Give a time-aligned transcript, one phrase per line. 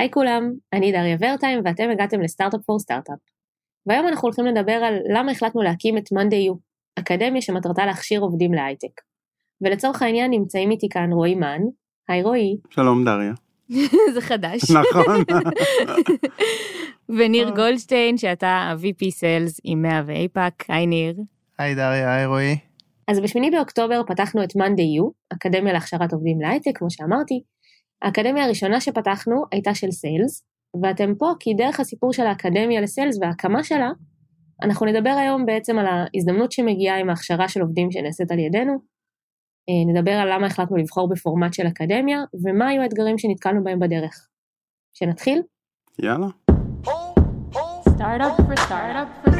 [0.00, 3.18] היי כולם, אני דריה ורטיים ואתם הגעתם לסטארט-אפ פור סטארט-אפ.
[3.86, 6.54] והיום אנחנו הולכים לדבר על למה החלטנו להקים את מאנדי U,
[6.98, 9.00] אקדמיה שמטרתה להכשיר עובדים להייטק.
[9.60, 11.60] ולצורך העניין נמצאים איתי כאן רועי מן,
[12.08, 12.56] היי רועי.
[12.70, 13.32] שלום דריה.
[14.14, 14.60] זה חדש.
[14.70, 15.24] נכון.
[17.18, 21.16] וניר גולדשטיין שאתה ה-VP Sales עם 100 ואייפאק, היי ניר.
[21.58, 22.56] היי דריה, היי רועי.
[23.08, 27.42] אז בשמיני באוקטובר פתחנו את מאנדי U, אקדמיה להכשרת עובדים להייטק, כמו שאמרתי,
[28.02, 30.44] האקדמיה הראשונה שפתחנו הייתה של סיילס,
[30.82, 33.90] ואתם פה כי דרך הסיפור של האקדמיה לסיילס וההקמה שלה,
[34.62, 38.72] אנחנו נדבר היום בעצם על ההזדמנות שמגיעה עם ההכשרה של עובדים שנעשית על ידינו,
[39.68, 44.28] אה, נדבר על למה החלטנו לבחור בפורמט של אקדמיה, ומה היו האתגרים שנתקלנו בהם בדרך.
[44.92, 45.42] שנתחיל?
[45.98, 46.26] יאללה.
[48.00, 49.30] Startup for startup for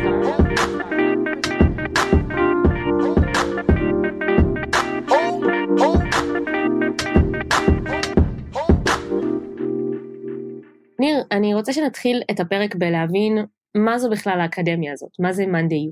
[11.01, 13.39] ניר, אני רוצה שנתחיל את הפרק בלהבין
[13.75, 15.91] מה זו בכלל האקדמיה הזאת, מה זה מאנדי יו.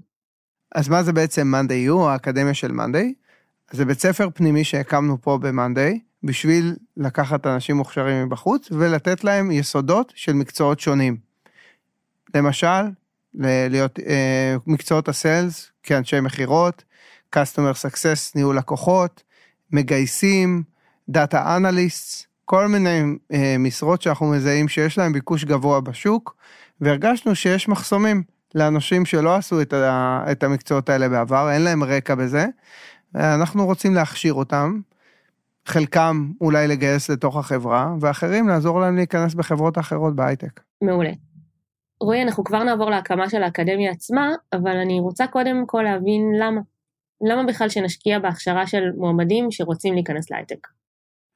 [0.75, 3.15] אז מה זה בעצם מאנדי יו, האקדמיה של מאנדי?
[3.71, 10.13] זה בית ספר פנימי שהקמנו פה במאנדי, בשביל לקחת אנשים מוכשרים מבחוץ ולתת להם יסודות
[10.17, 11.17] של מקצועות שונים.
[12.35, 12.83] למשל,
[13.71, 16.85] להיות אה, מקצועות הסיילס כאנשי מכירות,
[17.37, 19.23] customer success, ניהול לקוחות,
[19.73, 20.63] מגייסים,
[21.09, 26.37] דאטה אנליסט, כל מיני אה, משרות שאנחנו מזהים שיש להם ביקוש גבוה בשוק,
[26.81, 28.23] והרגשנו שיש מחסומים
[28.55, 32.47] לאנשים שלא עשו את, ה, את המקצועות האלה בעבר, אין להם רקע בזה.
[33.15, 34.81] אנחנו רוצים להכשיר אותם,
[35.67, 40.61] חלקם אולי לגייס לתוך החברה, ואחרים לעזור להם להיכנס בחברות אחרות בהייטק.
[40.83, 41.13] מעולה.
[42.01, 46.61] רועי, אנחנו כבר נעבור להקמה של האקדמיה עצמה, אבל אני רוצה קודם כל להבין למה.
[47.21, 50.78] למה בכלל שנשקיע בהכשרה של מועמדים שרוצים להיכנס להייטק?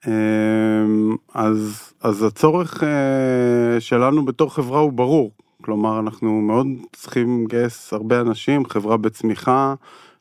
[0.06, 5.32] אמ, אז, אז הצורך אה, שלנו בתור חברה הוא ברור.
[5.62, 9.74] כלומר, אנחנו מאוד צריכים לגייס הרבה אנשים, חברה בצמיחה,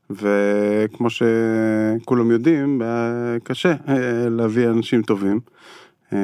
[0.09, 2.81] וכמו שכולם יודעים,
[3.43, 5.39] קשה אה, להביא אנשים טובים.
[6.13, 6.17] אמ,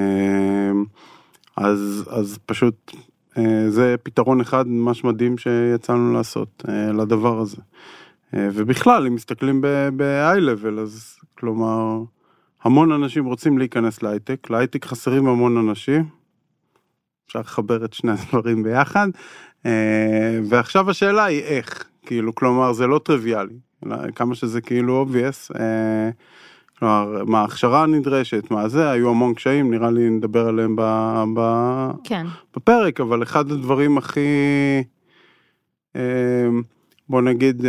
[1.58, 2.92] אז, אז פשוט
[3.38, 7.58] אה, זה פתרון אחד ממש מדהים שיצאנו לעשות לדבר הזה.
[8.34, 12.02] ובכלל, אם מסתכלים ב-high-level, אז כלומר,
[12.68, 16.06] המון אנשים רוצים להיכנס להייטק, להייטק חסרים המון אנשים.
[17.28, 19.08] אפשר לחבר את שני הדברים ביחד.
[19.66, 23.60] אה, ועכשיו השאלה היא איך, כאילו, כלומר, זה לא טריוויאלי,
[24.16, 25.60] כמה שזה כאילו obvious.
[25.60, 26.10] אה,
[26.80, 30.82] כלומר, מה ההכשרה הנדרשת, מה זה, היו המון קשיים, נראה לי נדבר עליהם ב,
[31.36, 31.42] ב,
[32.04, 32.26] כן.
[32.56, 34.20] בפרק, אבל אחד הדברים הכי,
[35.96, 36.02] אה,
[37.10, 37.66] בוא נגיד,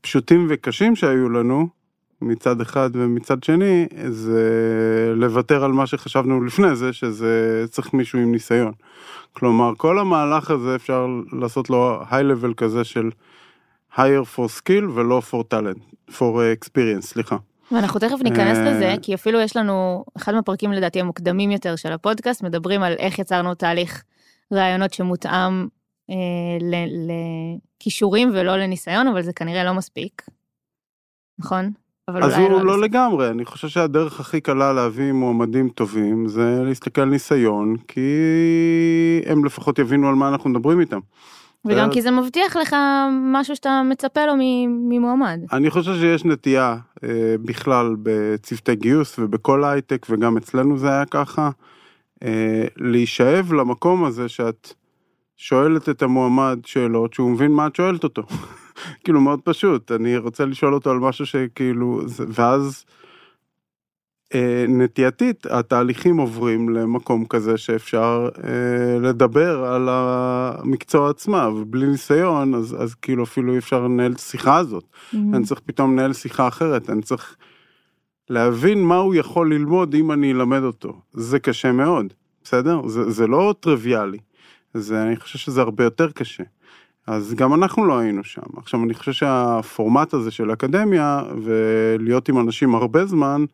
[0.00, 1.81] פשוטים וקשים שהיו לנו,
[2.22, 8.32] מצד אחד ומצד שני זה לוותר על מה שחשבנו לפני זה שזה צריך מישהו עם
[8.32, 8.72] ניסיון.
[9.32, 13.10] כלומר כל המהלך הזה אפשר לעשות לו היי לבל כזה של
[13.94, 17.36] higher for skill ולא for talent, for experience, סליחה.
[17.72, 21.92] ואנחנו תכף ניכנס אה, לזה כי אפילו יש לנו אחד מהפרקים לדעתי המוקדמים יותר של
[21.92, 24.02] הפודקאסט מדברים על איך יצרנו תהליך
[24.52, 25.66] רעיונות שמותאם
[26.10, 26.16] אה,
[27.80, 30.22] לכישורים ולא לניסיון אבל זה כנראה לא מספיק.
[31.38, 31.72] נכון?
[32.08, 37.00] אז הוא לא, לא לגמרי, אני חושב שהדרך הכי קלה להביא מועמדים טובים זה להסתכל
[37.00, 38.00] על ניסיון, כי
[39.26, 40.98] הם לפחות יבינו על מה אנחנו מדברים איתם.
[41.64, 42.76] וגם כי זה מבטיח לך
[43.32, 44.32] משהו שאתה מצפה לו
[44.68, 45.40] ממועמד.
[45.52, 51.50] אני חושב שיש נטייה אה, בכלל בצוותי גיוס ובכל הייטק וגם אצלנו זה היה ככה,
[52.22, 54.72] אה, להישאב למקום הזה שאת
[55.36, 58.22] שואלת את המועמד שאלות שהוא מבין מה את שואלת אותו.
[59.04, 62.84] כאילו מאוד פשוט, אני רוצה לשאול אותו על משהו שכאילו, ואז
[64.34, 72.76] אה, נטייתית התהליכים עוברים למקום כזה שאפשר אה, לדבר על המקצוע עצמה, ובלי ניסיון אז,
[72.78, 74.84] אז כאילו אפילו אי אפשר לנהל את השיחה הזאת.
[74.84, 75.16] Mm-hmm.
[75.34, 77.36] אני צריך פתאום לנהל שיחה אחרת, אני צריך
[78.30, 81.00] להבין מה הוא יכול ללמוד אם אני אלמד אותו.
[81.12, 82.12] זה קשה מאוד,
[82.44, 82.88] בסדר?
[82.88, 84.18] זה, זה לא טריוויאלי.
[84.74, 86.44] זה, אני חושב שזה הרבה יותר קשה.
[87.06, 88.42] אז גם אנחנו לא היינו שם.
[88.56, 93.44] עכשיו אני חושב שהפורמט הזה של אקדמיה ולהיות עם אנשים הרבה זמן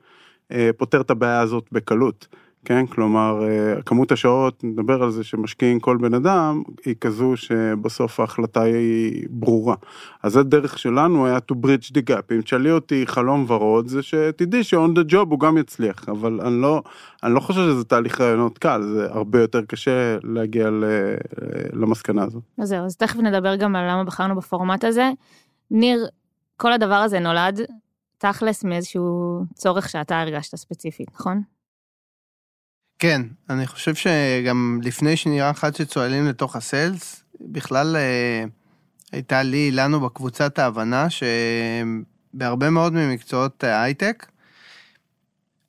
[0.52, 2.26] אה, פותר את הבעיה הזאת בקלות.
[2.64, 8.20] כן, כלומר אה, כמות השעות, נדבר על זה שמשקיעים כל בן אדם, היא כזו שבסוף
[8.20, 9.74] ההחלטה היא ברורה.
[10.22, 12.34] אז הדרך שלנו היה to bridge the gap.
[12.34, 16.60] אם תשאלי אותי חלום ורוד, זה שתדעי ש-on the job הוא גם יצליח, אבל אני
[16.60, 16.82] לא,
[17.22, 20.84] אני לא חושב שזה תהליך רעיונות קל, זה הרבה יותר קשה להגיע ל,
[21.72, 22.42] למסקנה הזאת.
[22.58, 25.10] אז זהו, אז תכף נדבר גם על למה בחרנו בפורמט הזה.
[25.70, 26.06] ניר,
[26.56, 27.60] כל הדבר הזה נולד
[28.18, 31.42] תכלס מאיזשהו צורך שאתה הרגשת ספציפית, נכון?
[32.98, 38.44] כן, אני חושב שגם לפני שנראה אחד שצוללים לתוך הסיילס, בכלל אה,
[39.12, 44.26] הייתה לי, לנו בקבוצת ההבנה שבהרבה מאוד ממקצועות ההייטק,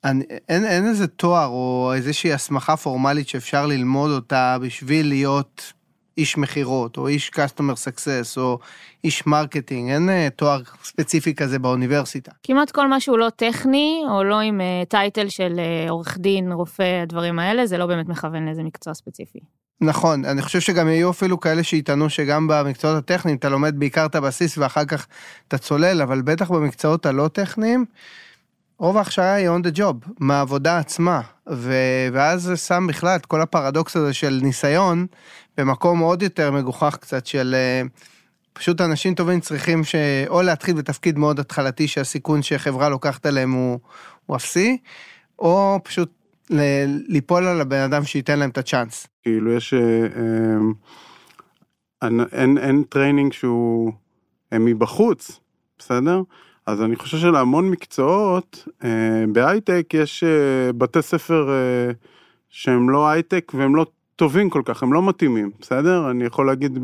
[0.04, 5.72] אין, אין איזה תואר או איזושהי הסמכה פורמלית שאפשר ללמוד אותה בשביל להיות
[6.18, 8.58] איש מכירות, או איש customer success, או
[9.04, 12.32] איש marketing, אין אה, תואר ספציפי כזה באוניברסיטה.
[12.42, 16.52] כמעט כל מה שהוא לא טכני, או לא עם title אה, של אה, עורך דין,
[16.52, 19.38] רופא, הדברים האלה, זה לא באמת מכוון לאיזה מקצוע ספציפי.
[19.80, 24.14] נכון, אני חושב שגם יהיו אפילו כאלה שיטענו שגם במקצועות הטכניים אתה לומד בעיקר את
[24.14, 25.06] הבסיס ואחר כך
[25.48, 27.84] אתה צולל, אבל בטח במקצועות הלא טכניים,
[28.80, 31.72] רוב ההכשרה היא on the job, מהעבודה עצמה, ו...
[32.12, 35.06] ואז זה שם בכלל את כל הפרדוקס הזה של ניסיון
[35.58, 37.82] במקום עוד יותר מגוחך קצת של אה,
[38.52, 39.94] פשוט אנשים טובים צריכים ש...
[40.28, 43.78] או להתחיל בתפקיד מאוד התחלתי שהסיכון שחברה לוקחת עליהם הוא,
[44.26, 44.78] הוא אפסי,
[45.38, 46.10] או פשוט
[46.50, 46.60] ל...
[47.08, 49.06] ליפול על הבן אדם שייתן להם את הצ'אנס.
[49.22, 50.58] כאילו יש, אה, אה,
[52.02, 53.92] אין, אין, אין training שהוא
[54.54, 55.40] מבחוץ,
[55.78, 56.22] בסדר?
[56.66, 61.92] אז אני חושב שלהמון מקצועות, אה, בהייטק יש אה, בתי ספר אה,
[62.48, 63.86] שהם לא הייטק והם לא
[64.16, 66.10] טובים כל כך, הם לא מתאימים, בסדר?
[66.10, 66.78] אני יכול להגיד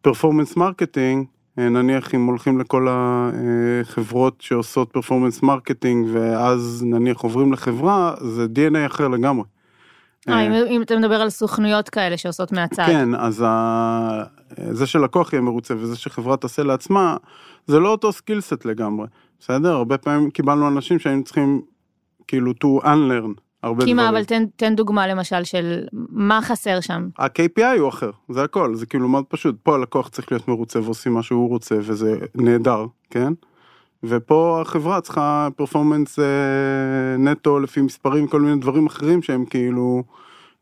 [0.00, 1.26] ב performance marketing,
[1.56, 9.08] נניח אם הולכים לכל החברות שעושות performance marketing ואז נניח עוברים לחברה, זה DNA אחר
[9.08, 9.44] לגמרי.
[10.28, 12.86] אה, אם, אם אתה מדבר על סוכנויות כאלה שעושות מהצד.
[12.86, 14.22] כן, אז ה...
[14.70, 17.16] זה שלקוח יהיה מרוצה וזה שחברה תעשה לעצמה,
[17.70, 19.06] זה לא אותו סקילסט לגמרי,
[19.40, 19.72] בסדר?
[19.72, 21.62] הרבה פעמים קיבלנו אנשים שהיינו צריכים
[22.28, 23.96] כאילו to unlearn הרבה דברים.
[23.96, 27.08] מה, אבל תן, תן דוגמה למשל של מה חסר שם.
[27.18, 31.14] ה-KPI הוא אחר, זה הכל, זה כאילו מאוד פשוט, פה הלקוח צריך להיות מרוצה ועושים
[31.14, 33.32] מה שהוא רוצה וזה נהדר, כן?
[34.04, 36.24] ופה החברה צריכה פרפורמנס אה,
[37.18, 40.02] נטו לפי מספרים, כל מיני דברים אחרים שהם כאילו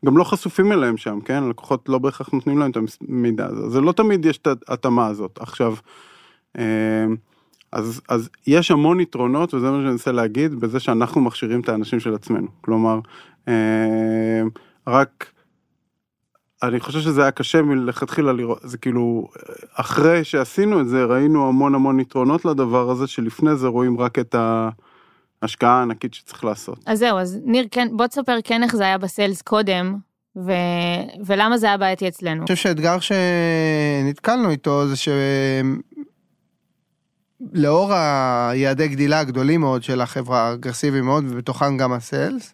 [0.05, 1.43] גם לא חשופים אליהם שם, כן?
[1.49, 2.77] לקוחות לא בהכרח נותנים להם את
[3.09, 5.37] המידע הזה, זה לא תמיד יש את ההתאמה הזאת.
[5.41, 5.75] עכשיו,
[7.71, 11.99] אז, אז יש המון יתרונות, וזה מה שאני מנסה להגיד, בזה שאנחנו מכשירים את האנשים
[11.99, 12.47] של עצמנו.
[12.61, 12.99] כלומר,
[13.47, 14.41] אה,
[14.87, 15.31] רק,
[16.63, 19.27] אני חושב שזה היה קשה מלכתחילה לראות, זה כאילו,
[19.73, 24.35] אחרי שעשינו את זה, ראינו המון המון יתרונות לדבר הזה, שלפני זה רואים רק את
[25.41, 26.79] ההשקעה הענקית שצריך לעשות.
[26.85, 29.95] אז זהו, אז ניר, כן, בוא תספר כן איך זה היה בסיילס קודם,
[30.35, 30.51] ו...
[31.25, 32.35] ולמה זה היה בעייתי אצלנו.
[32.35, 35.09] אני חושב שהאתגר שנתקלנו איתו זה ש...
[37.53, 42.53] לאור היעדי גדילה הגדולים מאוד של החברה, האגרסיביים מאוד, ובתוכם גם הסיילס,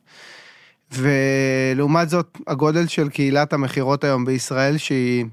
[0.91, 5.25] ולעומת זאת, הגודל של קהילת המכירות היום בישראל, שהיא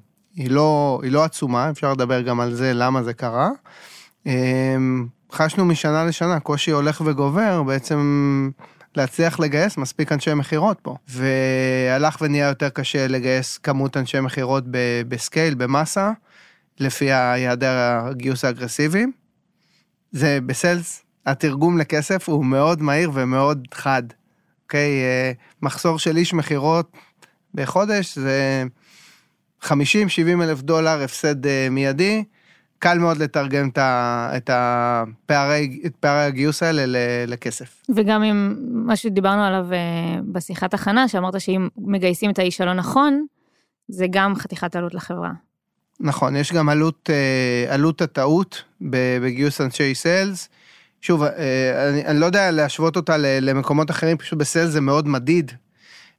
[0.48, 3.50] לא, לא עצומה, אפשר לדבר גם על זה, למה זה קרה.
[4.26, 8.50] אמ, חשנו משנה לשנה, קושי הולך וגובר, בעצם
[8.96, 10.96] להצליח לגייס מספיק אנשי מכירות פה.
[11.08, 14.64] והלך ונהיה יותר קשה לגייס כמות אנשי מכירות
[15.08, 16.10] בסקייל, במאסה,
[16.80, 19.21] לפי היעדי הגיוס האגרסיביים.
[20.12, 24.02] זה בסיילס, התרגום לכסף הוא מאוד מהיר ומאוד חד.
[24.62, 24.90] אוקיי,
[25.62, 26.92] מחסור של איש מכירות
[27.54, 28.64] בחודש זה
[29.62, 29.68] 50-70
[30.42, 32.24] אלף דולר הפסד אה, מיידי,
[32.78, 36.82] קל מאוד לתרגם את הפערי, את פערי הגיוס האלה
[37.26, 37.82] לכסף.
[37.94, 43.26] וגם עם מה שדיברנו עליו אה, בשיחת הכנה, שאמרת שאם מגייסים את האיש הלא נכון,
[43.88, 45.32] זה גם חתיכת עלות לחברה.
[46.04, 50.48] נכון, יש גם עלות, אה, עלות הטעות בגיוס אנשי סיילס.
[51.00, 55.52] שוב, אה, אני, אני לא יודע להשוות אותה למקומות אחרים, פשוט בסיילס זה מאוד מדיד.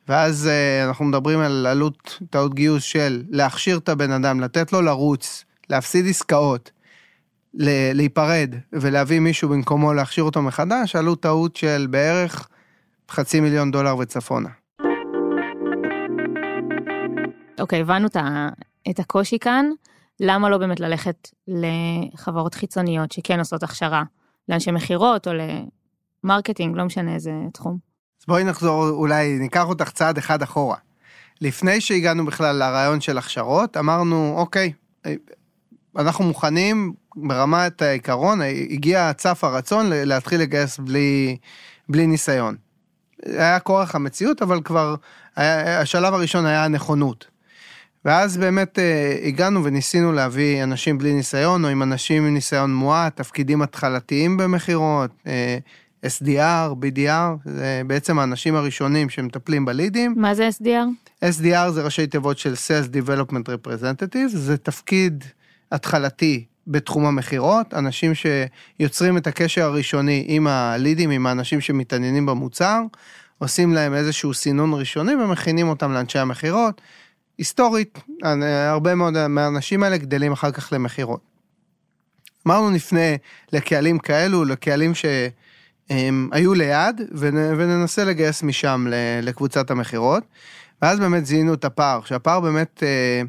[0.07, 4.81] ואז אה, אנחנו מדברים על עלות טעות גיוס של להכשיר את הבן אדם, לתת לו
[4.81, 6.71] לרוץ, להפסיד עסקאות,
[7.93, 12.47] להיפרד ולהביא מישהו במקומו להכשיר אותו מחדש, עלות טעות של בערך
[13.11, 14.49] חצי מיליון דולר וצפונה.
[17.59, 18.17] אוקיי, okay, הבנו את
[18.87, 19.65] הקושי כאן,
[20.19, 24.03] למה לא באמת ללכת לחברות חיצוניות שכן עושות הכשרה
[24.49, 25.31] לאנשי מכירות או
[26.23, 27.77] ל marketing, לא משנה איזה תחום.
[28.21, 30.77] אז בואי נחזור, אולי ניקח אותך צעד אחד אחורה.
[31.41, 34.73] לפני שהגענו בכלל לרעיון של הכשרות, אמרנו, אוקיי,
[35.97, 41.37] אנחנו מוכנים ברמת העיקרון, הגיע צף הרצון להתחיל לגייס בלי,
[41.89, 42.55] בלי ניסיון.
[43.25, 44.95] היה כורח המציאות, אבל כבר
[45.35, 47.32] היה, השלב הראשון היה הנכונות.
[48.05, 53.17] ואז באמת אה, הגענו וניסינו להביא אנשים בלי ניסיון, או עם אנשים עם ניסיון מועט,
[53.17, 55.57] תפקידים התחלתיים במכירות, אה,
[56.05, 60.13] SDR, BDR, זה בעצם האנשים הראשונים שמטפלים בלידים.
[60.17, 61.23] מה זה SDR?
[61.25, 65.23] SDR זה ראשי תיבות של Sales Development Representative, זה תפקיד
[65.71, 72.81] התחלתי בתחום המכירות, אנשים שיוצרים את הקשר הראשוני עם הלידים, עם האנשים שמתעניינים במוצר,
[73.37, 76.81] עושים להם איזשהו סינון ראשוני ומכינים אותם לאנשי המכירות.
[77.37, 77.99] היסטורית,
[78.67, 81.21] הרבה מאוד מהאנשים האלה גדלים אחר כך למכירות.
[82.47, 83.15] אמרנו נפנה
[83.53, 88.85] לקהלים כאלו, לקהלים שהם היו ליד, וננסה לגייס משם
[89.21, 90.23] לקבוצת המכירות.
[90.83, 93.21] ואז באמת זיהינו את הפער, שהפער באמת, אה,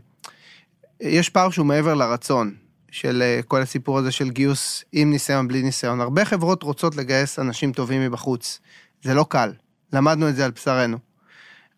[1.01, 2.55] יש פער שהוא מעבר לרצון
[2.91, 6.01] של אה, כל הסיפור הזה של גיוס עם ניסיון, בלי ניסיון.
[6.01, 8.61] הרבה חברות רוצות לגייס אנשים טובים מבחוץ.
[9.03, 9.53] זה לא קל,
[9.93, 10.99] למדנו את זה על בשרנו.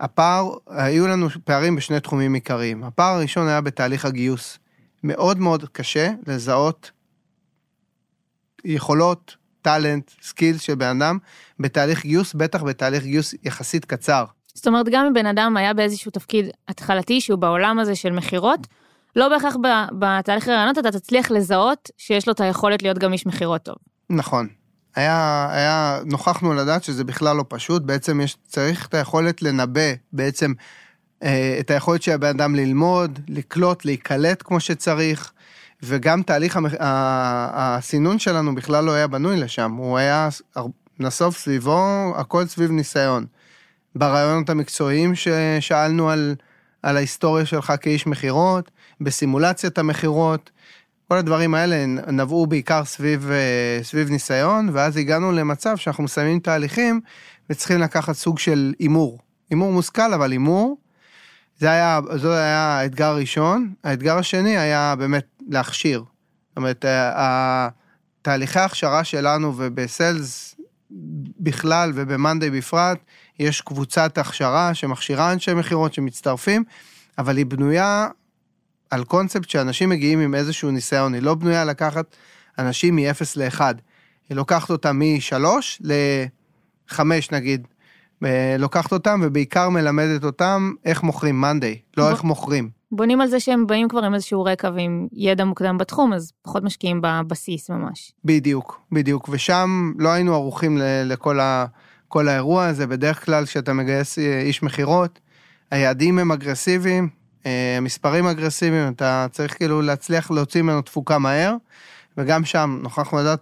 [0.01, 2.85] הפער, היו לנו פערים בשני תחומים עיקריים.
[2.85, 4.59] הפער הראשון היה בתהליך הגיוס.
[5.05, 6.91] מאוד מאוד קשה לזהות
[8.65, 11.19] יכולות, talent, skills של בן אדם
[11.61, 14.25] בתהליך גיוס, בטח בתהליך גיוס יחסית קצר.
[14.55, 18.67] זאת אומרת, גם אם בן אדם היה באיזשהו תפקיד התחלתי שהוא בעולם הזה של מכירות,
[19.17, 19.57] לא בהכרח
[19.99, 23.77] בתהליך הראיונות אתה תצליח לזהות שיש לו את היכולת להיות גם איש מכירות טוב.
[24.11, 24.49] נכון.
[24.97, 30.53] היה, היה, נוכחנו לדעת שזה בכלל לא פשוט, בעצם יש, צריך את היכולת לנבא בעצם
[31.23, 35.33] אה, את היכולת של הבן אדם ללמוד, לקלוט, להיקלט כמו שצריך,
[35.83, 36.67] וגם תהליך המ...
[36.81, 40.29] הסינון שלנו בכלל לא היה בנוי לשם, הוא היה
[41.01, 43.27] נסוב סביבו, הכל סביב ניסיון.
[43.95, 46.35] ברעיונות המקצועיים ששאלנו על,
[46.83, 50.51] על ההיסטוריה שלך כאיש מכירות, בסימולציית המכירות,
[51.09, 57.01] כל הדברים האלה נבעו בעיקר סביב, אה, סביב ניסיון, ואז הגענו למצב שאנחנו מסיימים תהליכים
[57.51, 59.19] וצריכים לקחת סוג של הימור.
[59.51, 60.79] הימור מושכל, אבל הימור.
[61.59, 63.73] זה היה, זה היה האתגר הראשון.
[63.85, 65.99] האתגר השני היה באמת להכשיר.
[65.99, 67.69] זאת אומרת, אה,
[68.23, 70.57] תהליכי ההכשרה שלנו ובסיילס
[71.41, 72.99] בכלל ובמאנדיי בפרט,
[73.39, 76.65] יש קבוצת הכשרה שמכשירה אנשי מכירות שמצטרפים,
[77.19, 78.09] אבל היא בנויה
[78.91, 82.17] על קונספט שאנשים מגיעים עם איזשהו ניסיון, היא לא בנויה לקחת
[82.59, 83.61] אנשים מ-0 ל-1.
[84.29, 85.45] היא לוקחת אותם מ-3
[85.81, 87.01] ל-5
[87.33, 87.67] נגיד.
[88.25, 92.71] אה, לוקחת אותם ובעיקר מלמדת אותם איך מוכרים מאנדיי, לא איך מוכרים.
[92.93, 96.63] בונים על זה שהם באים כבר עם איזשהו רקע ועם ידע מוקדם בתחום, אז פחות
[96.63, 98.13] משקיעים בבסיס ממש.
[98.25, 101.67] בדיוק, בדיוק, ושם לא היינו ערוכים לכל ה...
[102.09, 105.21] כל האירוע הזה, בדרך כלל כשאתה מגייס אה, איש מכירות,
[105.71, 107.09] היעדים הם אגרסיביים,
[107.83, 111.55] מספרים אגרסיביים, אתה צריך כאילו להצליח להוציא ממנו תפוקה מהר,
[112.19, 113.41] וגם שם נוכחנו לדעת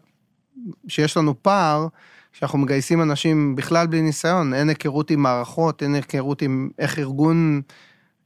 [0.89, 1.87] שיש לנו פער,
[2.33, 7.61] שאנחנו מגייסים אנשים בכלל בלי ניסיון, אין היכרות עם מערכות, אין היכרות עם איך ארגון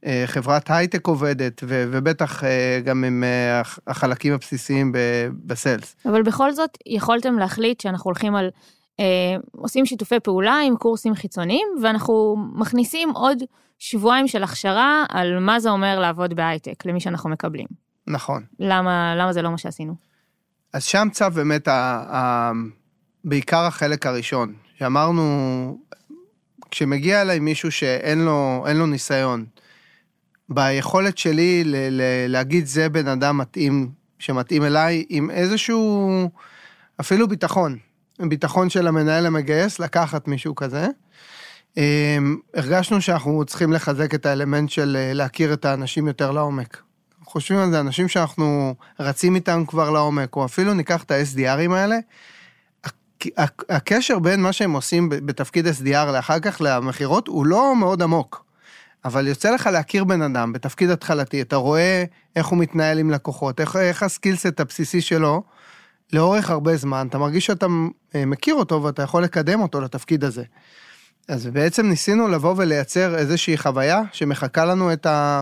[0.05, 2.43] אה, חברת הייטק עובדת, ו- ובטח
[2.83, 3.23] גם עם
[3.87, 4.91] החלקים הבסיסיים
[5.45, 5.95] בסיילס.
[6.05, 8.78] אבל בכל זאת, יכולתם להחליט שאנחנו הולכים על אה,
[9.51, 13.37] עושים שיתופי פעולה עם קורסים חיצוניים, ואנחנו מכניסים עוד
[13.79, 17.67] שבועיים של הכשרה על מה זה אומר לעבוד בהייטק, למי שאנחנו מקבלים.
[18.07, 18.43] נכון.
[18.59, 19.95] למה, למה זה לא מה שעשינו?
[20.73, 22.51] אז שם צו באמת ה, ה,
[23.23, 25.23] בעיקר החלק הראשון, שאמרנו,
[26.71, 29.45] כשמגיע אליי מישהו שאין לו, לו ניסיון,
[30.49, 36.09] ביכולת שלי ל, ל, להגיד זה בן אדם מתאים, שמתאים אליי, עם איזשהו,
[36.99, 37.77] אפילו ביטחון.
[38.19, 40.87] ביטחון של המנהל המגייס לקחת מישהו כזה.
[41.77, 46.81] אמ, הרגשנו שאנחנו צריכים לחזק את האלמנט של אה, להכיר את האנשים יותר לעומק.
[47.23, 51.97] חושבים על זה, אנשים שאנחנו רצים איתם כבר לעומק, או אפילו ניקח את ה-SDRים האלה,
[53.69, 58.45] הקשר בין מה שהם עושים בתפקיד SDR לאחר כך למכירות הוא לא מאוד עמוק.
[59.05, 62.03] אבל יוצא לך להכיר בן אדם בתפקיד התחלתי, אתה רואה
[62.35, 65.43] איך הוא מתנהל עם לקוחות, איך, איך הסקילסט הבסיסי שלו,
[66.13, 67.65] לאורך הרבה זמן, אתה מרגיש שאתה
[68.15, 70.43] אה, מכיר אותו ואתה יכול לקדם אותו לתפקיד הזה.
[71.27, 75.41] אז בעצם ניסינו לבוא ולייצר איזושהי חוויה שמחכה לנו את, ה,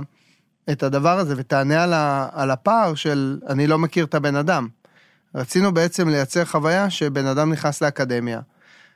[0.72, 4.68] את הדבר הזה ותענה על, ה, על הפער של אני לא מכיר את הבן אדם.
[5.36, 8.40] רצינו בעצם לייצר חוויה שבן אדם נכנס לאקדמיה.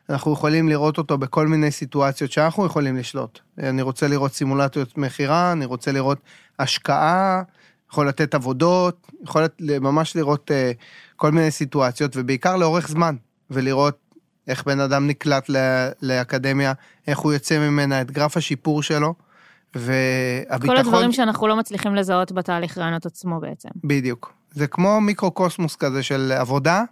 [0.09, 3.39] אנחנו יכולים לראות אותו בכל מיני סיטואציות שאנחנו יכולים לשלוט.
[3.59, 6.17] אני רוצה לראות סימולטיות מכירה, אני רוצה לראות
[6.59, 7.41] השקעה,
[7.91, 10.77] יכול לתת עבודות, יכול ממש לראות uh,
[11.21, 13.15] כל מיני סיטואציות, ובעיקר לאורך זמן,
[13.51, 13.97] ולראות
[14.47, 15.49] איך בן אדם נקלט
[16.01, 16.73] לאקדמיה,
[17.07, 19.13] איך הוא יוצא ממנה, את גרף השיפור שלו,
[19.75, 20.75] והביטחון...
[20.75, 23.69] כל הדברים שאנחנו לא מצליחים לזהות בתהליך רעיונות עצמו בעצם.
[23.83, 24.33] בדיוק.
[24.51, 26.83] זה כמו מיקרו-קוסמוס כזה של עבודה,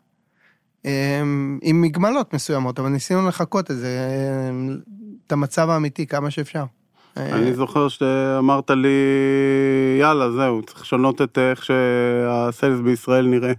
[0.86, 4.00] אמ, עם מגמלות מסוימות, אבל ניסינו לחכות את זה,
[5.28, 6.64] את המצב האמיתי כמה שאפשר.
[7.18, 8.98] אני זוכר שאמרת לי,
[10.00, 13.54] יאללה, זהו, צריך לשנות את איך שהסיילס בישראל נראה.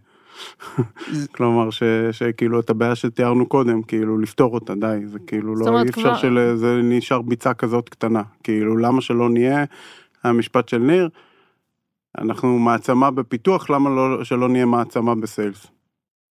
[1.35, 1.83] כלומר, ש,
[2.13, 6.17] שכאילו את הבעיה שתיארנו קודם, כאילו לפתור אותה, די, זה כאילו לא, אי אפשר כבר...
[6.17, 9.65] שזה נשאר ביצה כזאת קטנה, כאילו למה שלא נהיה,
[10.25, 11.09] המשפט של ניר,
[12.19, 15.67] אנחנו מעצמה בפיתוח, למה לא, שלא נהיה מעצמה בסיילס?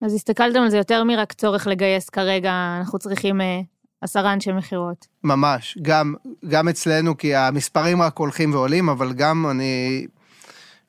[0.02, 3.44] אז הסתכלתם על זה יותר מרק צורך לגייס כרגע, אנחנו צריכים uh,
[4.00, 5.06] עשרה אנשי מכירות.
[5.24, 6.14] ממש, גם,
[6.48, 10.06] גם אצלנו, כי המספרים רק הולכים ועולים, אבל גם אני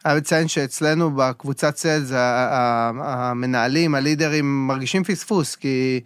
[0.01, 5.99] חייב לציין שאצלנו בקבוצת sales, המנהלים, הלידרים, מרגישים פספוס, כי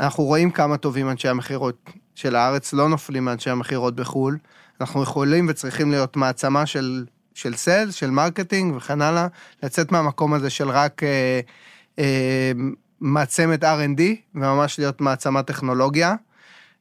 [0.00, 4.38] אנחנו רואים כמה טובים אנשי המכירות של הארץ, לא נופלים מאנשי המכירות בחו"ל.
[4.80, 7.04] אנחנו יכולים וצריכים להיות מעצמה של,
[7.34, 9.26] של sales, של marketing וכן הלאה,
[9.62, 11.40] לצאת מהמקום הזה של רק אה,
[11.98, 12.52] אה,
[13.00, 14.00] מעצמת R&D,
[14.34, 16.14] וממש להיות מעצמת טכנולוגיה.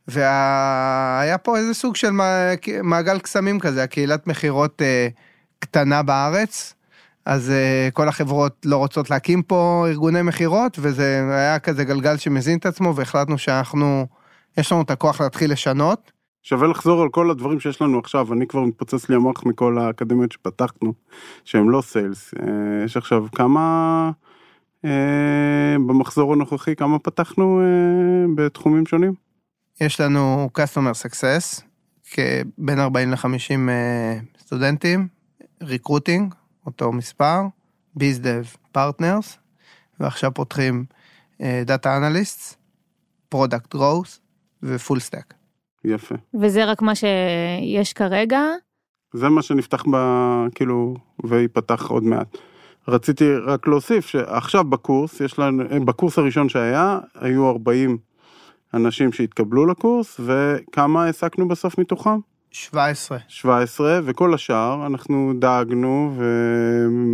[0.08, 2.12] והיה פה איזה סוג של
[2.84, 5.08] מעגל קסמים כזה, הקהילת מכירות אה,
[5.60, 6.74] קטנה בארץ,
[7.26, 12.58] אז uh, כל החברות לא רוצות להקים פה ארגוני מכירות, וזה היה כזה גלגל שמזין
[12.58, 14.08] את עצמו, והחלטנו שאנחנו,
[14.58, 16.12] יש לנו את הכוח להתחיל לשנות.
[16.44, 20.32] שווה לחזור על כל הדברים שיש לנו עכשיו, אני כבר מתפוצץ לי המוח מכל האקדמיות
[20.32, 20.94] שפתחנו,
[21.46, 22.34] שהם לא sales.
[22.34, 22.40] אה,
[22.86, 24.12] יש עכשיו כמה,
[24.86, 24.90] אה,
[25.88, 29.14] במחזור הנוכחי, כמה פתחנו אה, בתחומים שונים?
[29.82, 31.62] יש לנו Customer Success,
[32.58, 35.19] בין 40 ל-50 אה, סטודנטים,
[35.62, 36.34] recruiting,
[36.66, 37.42] אותו מספר,
[37.96, 39.38] bizdev partners,
[40.00, 40.86] ועכשיו פותחים
[41.42, 42.56] data analyst,
[43.30, 44.22] product growth
[44.64, 45.34] ו full stack.
[45.86, 46.16] יפה.
[46.42, 48.42] וזה רק מה שיש כרגע?
[49.14, 49.96] זה מה שנפתח ב...
[50.56, 52.38] כאילו, וייפתח עוד מעט.
[52.88, 57.98] רציתי רק להוסיף שעכשיו בקורס, יש לנו, בקורס הראשון שהיה, היו 40
[58.74, 62.20] אנשים שהתקבלו לקורס, וכמה העסקנו בסוף מתוכם?
[62.52, 63.18] 17.
[63.28, 66.16] 17, וכל השאר אנחנו דאגנו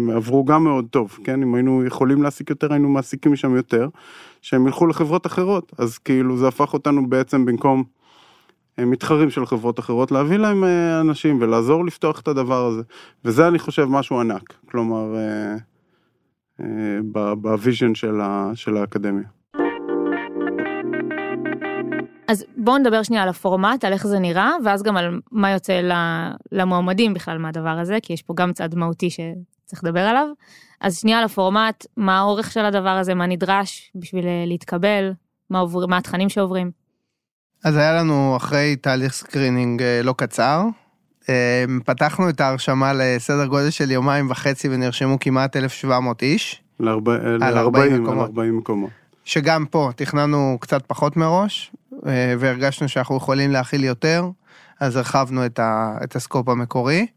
[0.07, 1.41] ועברו גם מאוד טוב, כן?
[1.41, 3.89] אם היינו יכולים להעסיק יותר, היינו מעסיקים משם יותר,
[4.41, 5.71] שהם ילכו לחברות אחרות.
[5.77, 7.83] אז כאילו זה הפך אותנו בעצם במקום
[8.79, 12.81] אה, מתחרים של חברות אחרות, להביא להם אה, אנשים ולעזור לפתוח את הדבר הזה.
[13.25, 15.15] וזה אני חושב משהו ענק, כלומר,
[16.59, 16.99] אה,
[17.41, 17.95] ב vision
[18.55, 19.34] של האקדמיה.
[22.27, 25.81] אז בואו נדבר שנייה על הפורמט, על איך זה נראה, ואז גם על מה יוצא
[26.51, 30.27] למועמדים בכלל מהדבר הזה, כי יש פה גם צד מהותי שצריך לדבר עליו.
[30.81, 35.13] אז שנייה על הפורמט, מה האורך של הדבר הזה, מה נדרש בשביל אה, להתקבל,
[35.49, 36.71] מה, עובר, מה התכנים שעוברים.
[37.63, 40.63] אז היה לנו אחרי תהליך screening אה, לא קצר,
[41.29, 46.63] אה, פתחנו את ההרשמה לסדר גודל של יומיים וחצי ונרשמו כמעט 1,700 איש.
[46.79, 48.89] ל-40 מקומות.
[49.25, 51.71] שגם פה תכננו קצת פחות מראש,
[52.07, 54.29] אה, והרגשנו שאנחנו יכולים להכיל יותר,
[54.79, 57.07] אז הרחבנו את, ה, את ה scope המקורי.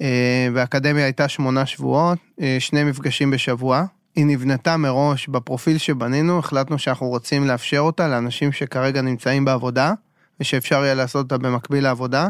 [0.00, 3.84] אה, והאקדמיה הייתה שמונה שבועות, אה, שני מפגשים בשבוע.
[4.16, 9.92] היא נבנתה מראש בפרופיל שבנינו, החלטנו שאנחנו רוצים לאפשר אותה לאנשים שכרגע נמצאים בעבודה,
[10.40, 12.28] ושאפשר יהיה לעשות אותה במקביל לעבודה.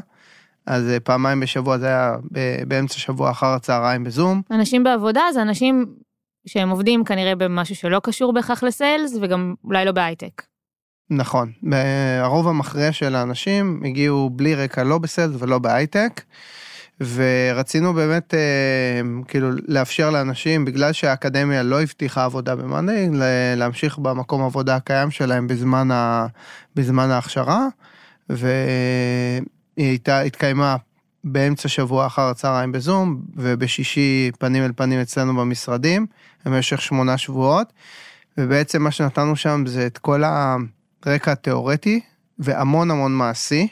[0.66, 2.16] אז פעמיים בשבוע זה היה
[2.68, 4.42] באמצע שבוע אחר הצהריים בזום.
[4.50, 5.86] אנשים בעבודה זה אנשים
[6.46, 10.42] שהם עובדים כנראה במשהו שלא קשור בהכרח לסיילס וגם אולי לא בהייטק.
[11.10, 11.52] נכון,
[12.22, 16.22] הרוב המכריע של האנשים הגיעו בלי רקע לא בסיילס ולא בהייטק.
[17.00, 23.08] ורצינו באמת אה, כאילו לאפשר לאנשים בגלל שהאקדמיה לא הבטיחה עבודה במאנדי
[23.56, 26.26] להמשיך במקום עבודה הקיים שלהם בזמן, ה,
[26.76, 27.66] בזמן ההכשרה
[28.28, 29.42] והיא
[29.76, 30.76] הייתה התקיימה
[31.24, 36.06] באמצע שבוע אחר הצהריים בזום ובשישי פנים אל פנים אצלנו במשרדים
[36.44, 37.72] במשך שמונה שבועות
[38.38, 40.56] ובעצם מה שנתנו שם זה את כל ה...
[41.06, 42.00] רקע תיאורטי
[42.38, 43.68] והמון המון מעשי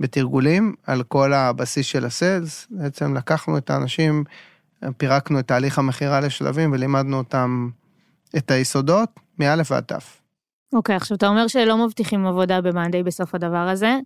[0.00, 2.66] בתרגולים על כל הבסיס של הסיילס.
[2.70, 4.24] בעצם לקחנו את האנשים,
[4.96, 7.70] פירקנו את תהליך המכירה לשלבים ולימדנו אותם
[8.36, 9.92] את היסודות מא' ועד ת'.
[10.72, 13.98] אוקיי, okay, עכשיו אתה אומר שלא מבטיחים עבודה במאנדיי בסוף הדבר הזה,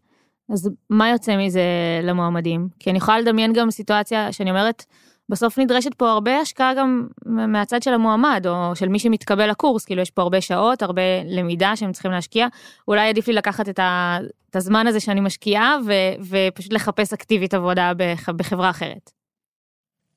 [0.53, 1.63] אז מה יוצא מזה
[2.03, 2.69] למועמדים?
[2.79, 4.85] כי אני יכולה לדמיין גם סיטואציה שאני אומרת,
[5.31, 10.03] בסוף נדרשת פה הרבה השקעה גם מהצד של המועמד או של מי שמתקבל לקורס כאילו
[10.03, 12.47] יש פה הרבה שעות הרבה למידה שהם צריכים להשקיע
[12.89, 14.19] אולי עדיף לי לקחת את, ה,
[14.51, 15.93] את הזמן הזה שאני משקיעה ו,
[16.29, 19.11] ופשוט לחפש אקטיבית עבודה בח, בחברה אחרת.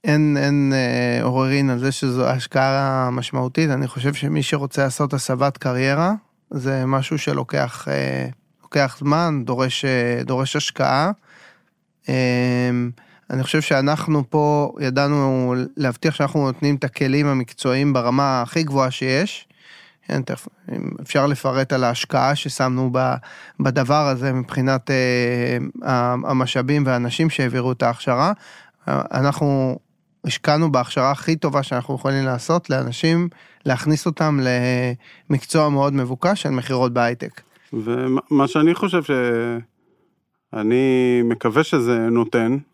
[0.03, 5.57] אין אין אה, עוררין על זה שזו השקעה משמעותית אני חושב שמי שרוצה לעשות הסבת
[5.57, 6.13] קריירה
[6.51, 8.27] זה משהו שלוקח אה,
[8.97, 11.11] זמן דורש אה, דורש השקעה.
[12.09, 12.71] אה,
[13.33, 19.47] אני חושב שאנחנו פה ידענו להבטיח שאנחנו נותנים את הכלים המקצועיים ברמה הכי גבוהה שיש.
[20.07, 20.21] כן,
[21.01, 22.91] אפשר לפרט על ההשקעה ששמנו
[23.59, 25.57] בדבר הזה מבחינת אה,
[26.23, 28.33] המשאבים והאנשים שהעבירו את ההכשרה.
[28.87, 29.79] אנחנו
[30.25, 33.29] השקענו בהכשרה הכי טובה שאנחנו יכולים לעשות לאנשים,
[33.65, 34.39] להכניס אותם
[35.29, 37.41] למקצוע מאוד מבוקש של מכירות בהייטק.
[37.73, 42.72] ומה שאני חושב שאני מקווה שזה נותן, אה,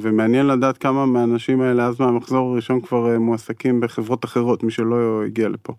[0.00, 5.22] ומעניין לדעת כמה מהאנשים האלה אז מהמחזור הראשון כבר אה, מועסקים בחברות אחרות, מי שלא
[5.26, 5.72] הגיע לפה.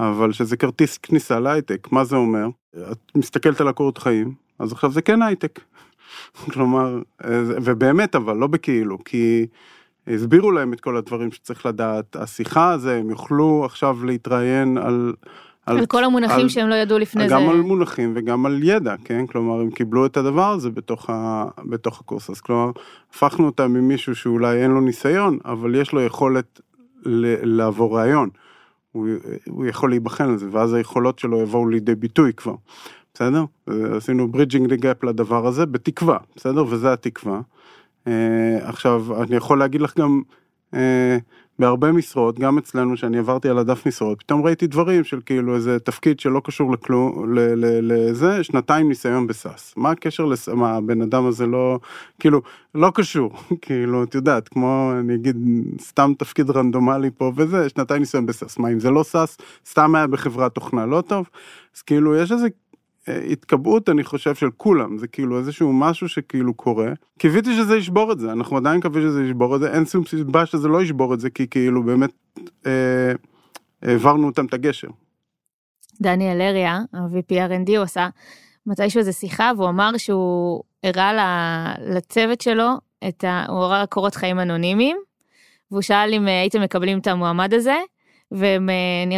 [0.00, 2.48] אבל שזה כרטיס כניסה להייטק, מה זה אומר?
[2.92, 5.60] את מסתכלת על הקורות חיים, אז עכשיו זה כן הייטק.
[6.52, 9.46] כלומר, אה, ובאמת אבל, לא בכאילו, כי
[10.06, 12.16] הסבירו להם את כל הדברים שצריך לדעת.
[12.16, 15.14] השיחה הזה, הם יוכלו עכשיו להתראיין על...
[15.66, 17.34] על, על כל המונחים על, שהם לא ידעו לפני גם זה.
[17.34, 19.26] גם על מונחים וגם על ידע, כן?
[19.26, 22.30] כלומר, הם קיבלו את הדבר הזה בתוך, ה, בתוך הקורס.
[22.30, 22.70] אז כלומר,
[23.10, 26.60] הפכנו אותם ממישהו שאולי אין לו ניסיון, אבל יש לו יכולת
[27.04, 28.28] ל, לעבור ראיון.
[28.92, 29.08] הוא,
[29.48, 32.54] הוא יכול להיבחן על זה, ואז היכולות שלו יבואו לידי ביטוי כבר.
[33.14, 33.44] בסדר?
[33.96, 36.64] עשינו bridging ל gap לדבר הזה, בתקווה, בסדר?
[36.68, 37.40] וזה התקווה.
[38.06, 40.22] אה, עכשיו, אני יכול להגיד לך גם,
[40.74, 41.18] אה,
[41.58, 45.78] בהרבה משרות, גם אצלנו, שאני עברתי על הדף משרות, פתאום ראיתי דברים של כאילו איזה
[45.78, 47.24] תפקיד שלא קשור לכלום,
[47.82, 49.74] לזה, שנתיים ניסיון ב SaaS.
[49.76, 50.48] מה הקשר לס...
[50.48, 51.78] מה, הבן אדם הזה לא,
[52.18, 52.42] כאילו,
[52.74, 55.36] לא קשור, כאילו, את יודעת, כמו, אני אגיד,
[55.80, 58.58] סתם תפקיד רנדומלי פה וזה, שנתיים ניסיון בסאס.
[58.58, 59.38] מה, אם זה לא סאס,
[59.70, 61.26] סתם היה בחברת תוכנה לא טוב?
[61.76, 62.48] אז כאילו, יש איזה
[63.08, 64.98] התקבעות אני חושב של כולם.
[64.98, 66.92] זה כאילו איזשהו משהו שכאילו קורה.
[67.18, 68.32] קיוויתי שזה ישבור את זה.
[68.32, 69.72] אנחנו עדיין מקווים שזה ישבור את זה.
[69.72, 72.10] אין שום סיבה שזה לא ישבור את זה כי כאילו באמת
[72.66, 73.12] אה,
[73.82, 74.88] העברנו אותם את הגשר.
[76.00, 78.08] דניאל אריה ה-VP R&D הוא עשה
[78.66, 82.68] מתישהו איזה שיחה והוא אמר שהוא הראה לצוות שלו
[83.08, 83.44] את ה...
[83.48, 84.96] הוא הראה קורות חיים אנונימיים
[85.70, 87.78] והוא שאל אם הייתם מקבלים את המועמד הזה
[88.30, 88.70] והם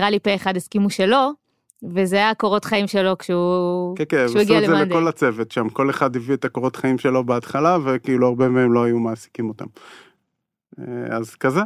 [0.02, 1.30] אה, לי פה אחד הסכימו שלא
[1.94, 4.70] וזה היה הקורות חיים שלו כשהוא, כן, כן, כשהוא הגיע למאנדי.
[4.70, 7.24] כן, כן, עשו את זה לכל הצוות שם, כל אחד הביא את הקורות חיים שלו
[7.24, 9.66] בהתחלה, וכאילו הרבה מהם לא היו מעסיקים אותם.
[10.78, 11.60] אה, אז כזה.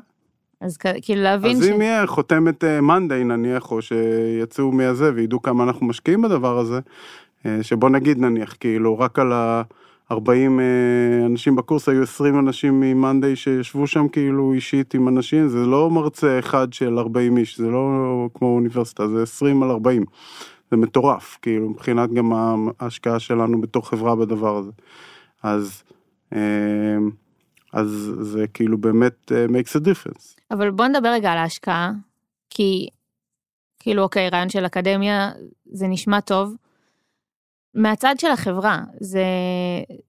[0.60, 1.66] אז כאילו להבין אז ש...
[1.66, 6.58] אז אם יהיה חותמת מאנדיי אה, נניח, או שיצאו מהזה וידעו כמה אנחנו משקיעים בדבר
[6.58, 6.80] הזה,
[7.46, 9.62] אה, שבוא נגיד נניח, כאילו רק על ה...
[10.10, 10.64] 40 אה,
[11.26, 16.38] אנשים בקורס, היו 20 אנשים ממאנדיי שישבו שם כאילו אישית עם אנשים, זה לא מרצה
[16.38, 20.04] אחד של 40 איש, זה לא כמו אוניברסיטה, זה 20 על 40.
[20.70, 22.32] זה מטורף, כאילו, מבחינת גם
[22.80, 24.70] ההשקעה שלנו בתור חברה בדבר הזה.
[25.42, 25.82] אז,
[26.32, 26.96] אה,
[27.72, 30.36] אז זה כאילו באמת אה, makes a difference.
[30.50, 31.92] אבל בוא נדבר רגע על ההשקעה,
[32.50, 32.88] כי
[33.78, 35.30] כאילו אוקיי, רעיון של אקדמיה
[35.72, 36.54] זה נשמע טוב,
[37.74, 39.24] מהצד של החברה, זה,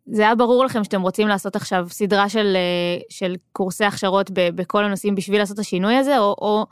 [0.05, 4.49] זה היה ברור לכם שאתם רוצים לעשות עכשיו סדרה של, אה, של קורסי הכשרות ב,
[4.55, 6.65] בכל הנושאים בשביל לעשות את השינוי הזה, או, או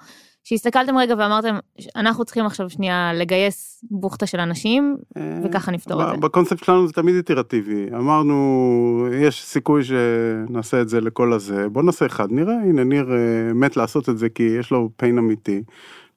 [0.44, 1.56] שהסתכלתם רגע ואמרתם,
[1.96, 6.18] אנחנו צריכים עכשיו שנייה לגייס בוכטה של אנשים, אה, וככה נפתור את זה.
[6.18, 7.88] בקונספט שלנו זה תמיד איטרטיבי.
[7.94, 13.54] אמרנו, יש סיכוי שנעשה את זה לכל הזה, בוא נעשה אחד, נראה, הנה ניר אה,
[13.54, 15.64] מת לעשות את זה כי יש לו פיין אמיתי,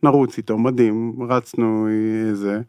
[0.02, 1.88] נרוץ איתו, מדהים, רצנו
[2.28, 2.60] איזה.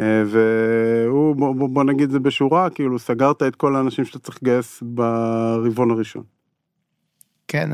[0.00, 4.82] אה, והוא, בוא, בוא, נגיד זה בשורה, כאילו סגרת את כל האנשים שאתה צריך לגייס
[4.82, 6.22] ברבעון הראשון.
[7.48, 7.70] כן,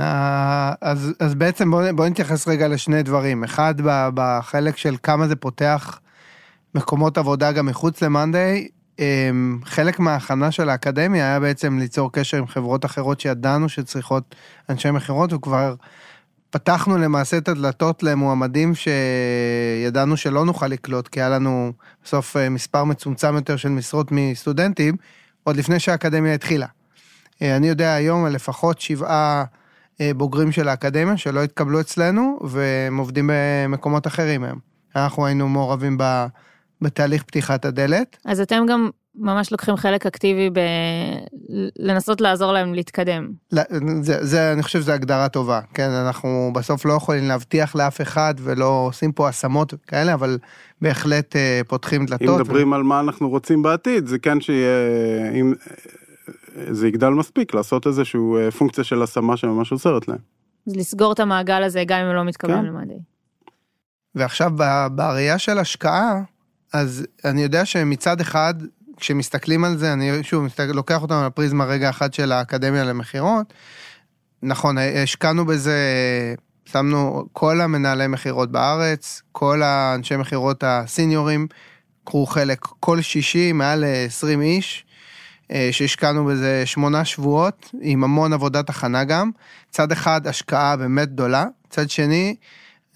[0.81, 3.45] אז, אז בעצם בוא, בוא נתייחס רגע לשני דברים.
[3.45, 3.75] אחד,
[4.15, 6.01] בחלק של כמה זה פותח
[6.75, 12.47] מקומות עבודה גם מחוץ למאנדיי, אמ, חלק מההכנה של האקדמיה היה בעצם ליצור קשר עם
[12.47, 14.35] חברות אחרות שידענו שצריכות
[14.69, 15.75] אנשי מכירות, וכבר
[16.55, 21.73] פתחנו למעשה את הדלתות למועמדים שידענו שלא נוכל לקלוט, כי היה לנו
[22.05, 24.97] בסוף אה, מספר מצומצם יותר של משרות מסטודנטים,
[25.45, 26.67] עוד לפני שהאקדמיה התחילה.
[27.43, 29.45] אה, אני יודע היום על לפחות שבעה
[30.01, 34.59] אה, בוגרים של האקדמיה שלא התקבלו אצלנו, והם עובדים במקומות אחרים היום.
[34.97, 35.99] אנחנו היינו מעורבים
[36.81, 38.17] בתהליך פתיחת הדלת.
[38.25, 40.51] אז אתם גם ממש לוקחים חלק אקטיבי
[41.79, 43.29] בלנסות לעזור להם להתקדם.
[44.01, 48.35] זה, זה, אני חושב שזו הגדרה טובה, כן, אנחנו בסוף לא יכולים להבטיח לאף אחד
[48.39, 50.39] ולא עושים פה השמות כאלה, אבל
[50.81, 52.29] בהחלט אה, פותחים דלתות.
[52.29, 52.75] אם מדברים ו...
[52.75, 55.55] על מה אנחנו רוצים בעתיד, זה כן שיהיה, אם
[56.71, 60.19] זה יגדל מספיק, לעשות איזושהי אה, פונקציה של השמה שממש עוזרת להם.
[60.67, 62.65] אז לסגור את המעגל הזה גם אם הם לא מתקבלים כן.
[62.65, 62.99] למדי.
[64.15, 64.51] ועכשיו
[64.95, 66.23] בראייה של השקעה,
[66.73, 68.55] אז אני יודע שמצד אחד
[69.05, 73.55] כשמסתכלים על זה, אני שוב מסתכל, לוקח אותנו לפריזמה רגע אחד של האקדמיה למכירות.
[74.43, 75.79] נכון, השקענו בזה,
[76.65, 81.47] שמנו כל המנהלי מכירות בארץ, כל האנשי מכירות הסיניורים,
[82.05, 84.85] קחו חלק כל שישי, מעל 20 איש,
[85.51, 89.31] אה, שהשקענו בזה שמונה שבועות, עם המון עבודת הכנה גם.
[89.71, 92.37] צד אחד, השקעה באמת גדולה, צד שני,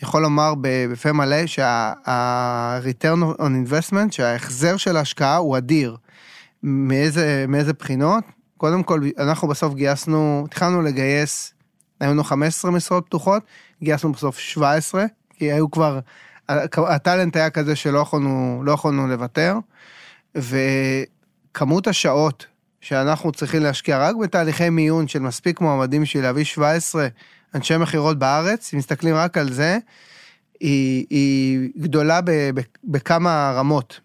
[0.03, 5.97] יכול לומר בפה מלא שה-return on investment, שההחזר של ההשקעה הוא אדיר.
[6.63, 8.25] מאיזה, מאיזה בחינות?
[8.57, 11.55] קודם כל, אנחנו בסוף גייסנו, התחלנו לגייס,
[12.01, 13.43] היו לנו 15 משרות פתוחות,
[13.83, 16.01] גייסנו בסוף 17, כי היו כבר,
[16.49, 19.57] הטאלנט היה כזה שלא יכולנו, לא יכולנו לוותר,
[20.35, 22.47] וכמות השעות
[22.81, 27.09] שאנחנו צריכים להשקיע רק בתהליכי מיון של מספיק מועמדים בשביל להביא 17
[27.55, 29.79] אנשי מכירות בארץ, אם מסתכלים רק על זה,
[30.61, 34.01] היא, היא גדולה ב, ב, בכמה רמות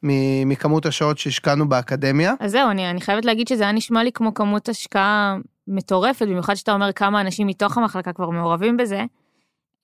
[0.45, 2.33] מכמות השעות שהשקענו באקדמיה.
[2.39, 6.55] אז זהו, אני, אני חייבת להגיד שזה היה נשמע לי כמו כמות השקעה מטורפת, במיוחד
[6.55, 9.03] שאתה אומר כמה אנשים מתוך המחלקה כבר מעורבים בזה,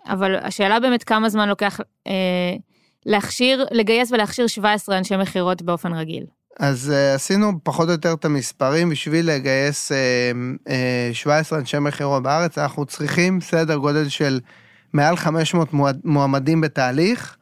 [0.08, 2.56] אבל השאלה באמת כמה זמן לוקח אה,
[3.06, 6.26] להכשיר, לגייס ולהכשיר 17 אנשי מכירות באופן רגיל.
[6.60, 9.96] אז uh, עשינו פחות או יותר את המספרים בשביל לגייס uh,
[10.68, 10.72] uh,
[11.14, 14.40] 17 אנשי מכירות בארץ, אנחנו צריכים סדר גודל של
[14.94, 15.70] מעל 500
[16.04, 17.36] מועמדים בתהליך,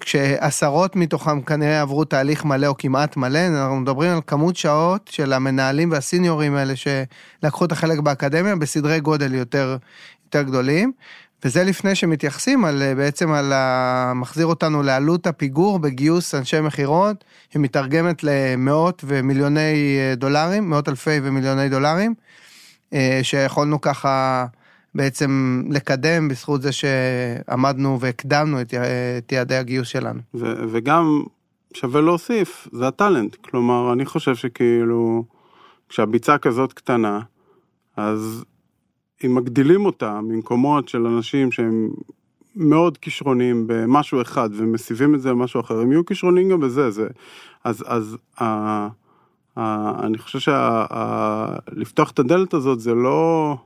[0.00, 5.32] כשעשרות מתוכם כנראה עברו תהליך מלא או כמעט מלא, אנחנו מדברים על כמות שעות של
[5.32, 9.76] המנהלים והסיניורים האלה שלקחו את החלק באקדמיה בסדרי גודל יותר,
[10.24, 10.92] יותר גדולים.
[11.44, 14.12] וזה לפני שמתייחסים על, בעצם על ה...
[14.14, 22.14] מחזיר אותנו לעלות הפיגור בגיוס אנשי מכירות, שמתרגמת למאות ומיליוני דולרים, מאות אלפי ומיליוני דולרים,
[22.92, 24.46] אה, שיכולנו ככה
[24.94, 28.74] בעצם לקדם בזכות זה שעמדנו והקדמנו את,
[29.18, 30.20] את יעדי הגיוס שלנו.
[30.34, 31.22] ו- וגם
[31.74, 35.24] שווה להוסיף, זה הטאלנט, כלומר, אני חושב שכאילו,
[35.88, 37.20] כשהביצה כזאת קטנה,
[37.96, 38.44] אז
[39.24, 41.90] אם מגדילים אותה ממקומות של אנשים שהם
[42.56, 47.08] מאוד כישרונים במשהו אחד ומסיבים את זה למשהו אחר, הם יהיו כישרונים גם בזה, זה,
[47.64, 48.44] אז, אז ה,
[49.56, 50.52] ה, אני חושב
[51.72, 53.56] שלפתוח את הדלת הזאת זה לא,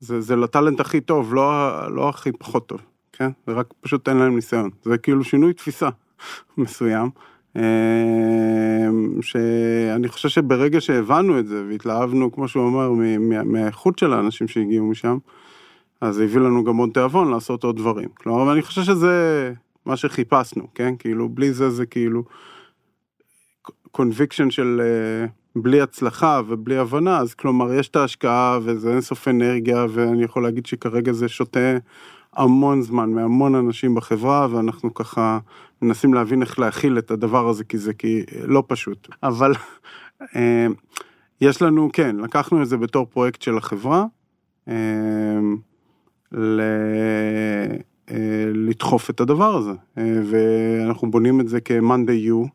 [0.00, 2.80] זה, זה לטאלנט הכי טוב, לא, לא הכי פחות טוב,
[3.12, 3.30] כן?
[3.46, 5.88] זה רק פשוט אין להם ניסיון, זה כאילו שינוי תפיסה
[6.58, 7.10] מסוים.
[7.56, 12.90] אמ, שאני חושב שברגע שהבנו את זה והתלהבנו, כמו שהוא אמר,
[13.44, 15.18] מהאיכות של האנשים שהגיעו משם,
[16.00, 18.08] אז הביא לנו גם עוד תיאבון לעשות עוד דברים.
[18.14, 19.52] כלומר, אני חושב שזה
[19.86, 20.94] מה שחיפשנו, כן?
[20.98, 22.24] כאילו, בלי זה זה כאילו
[23.90, 29.86] conviction של אה, בלי הצלחה ובלי הבנה, אז כלומר, יש את ההשקעה וזה אינסוף אנרגיה,
[29.90, 31.76] ואני יכול להגיד שכרגע זה שותה
[32.36, 35.38] המון זמן מהמון אנשים בחברה, ואנחנו ככה
[35.82, 39.08] מנסים להבין איך להכיל את הדבר הזה, כי זה כי לא פשוט.
[39.22, 39.52] אבל
[40.36, 40.66] אה,
[41.40, 44.04] יש לנו, כן, לקחנו את זה בתור פרויקט של החברה,
[44.68, 44.74] אה,
[46.32, 46.60] ל...
[48.10, 48.16] אה,
[48.54, 49.72] לדחוף את הדבר הזה,
[50.24, 52.48] ואנחנו בונים את זה כ-Monday U,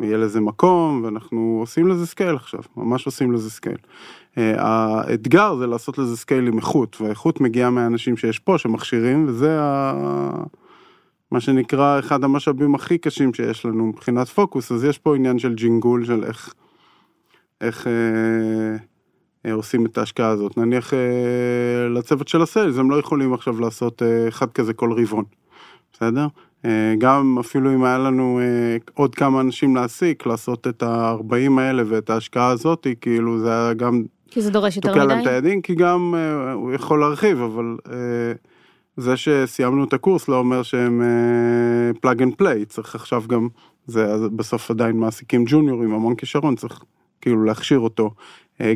[0.00, 3.78] יהיה לזה מקום, ואנחנו עושים לזה scale עכשיו, ממש עושים לזה scale.
[4.36, 9.92] האתגר זה לעשות לזה scale עם איכות, והאיכות מגיעה מהאנשים שיש פה, שמכשירים, וזה ה...
[11.30, 15.54] מה שנקרא אחד המשאבים הכי קשים שיש לנו מבחינת פוקוס, אז יש פה עניין של
[15.54, 16.54] ג'ינגול של איך,
[17.60, 18.76] איך אה,
[19.46, 20.56] אה, עושים את ההשקעה הזאת.
[20.56, 24.92] נניח אה, לצוות של ה sales, הם לא יכולים עכשיו לעשות אה, אחד כזה כל
[24.92, 25.24] רבעון,
[25.92, 26.26] בסדר?
[26.64, 31.82] אה, גם אפילו אם היה לנו אה, עוד כמה אנשים להעסיק, לעשות את ה-40 האלה
[31.86, 34.02] ואת ההשקעה הזאת, כאילו זה היה גם...
[34.30, 35.00] כי זה דורש יותר מדי.
[35.00, 37.76] תוקע להם את הידיים, כי גם אה, הוא יכול להרחיב, אבל...
[38.96, 41.02] זה שסיימנו את הקורס לא אומר שהם
[42.00, 43.48] plug and play, צריך עכשיו גם,
[43.86, 46.80] זה בסוף עדיין מעסיקים ג'וניורים, המון כישרון, צריך
[47.20, 48.10] כאילו להכשיר אותו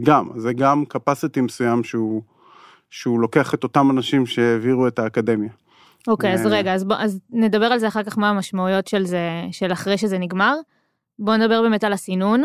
[0.02, 2.22] גם, זה גם capacity מסוים שהוא,
[2.90, 5.50] שהוא לוקח את אותם אנשים שהעבירו את האקדמיה.
[6.08, 9.06] אוקיי, okay, אז רגע, אז, בוא, אז נדבר על זה אחר כך, מה המשמעויות של
[9.06, 9.20] זה,
[9.52, 10.56] של אחרי שזה נגמר.
[11.18, 12.42] בואו נדבר באמת על הסינון.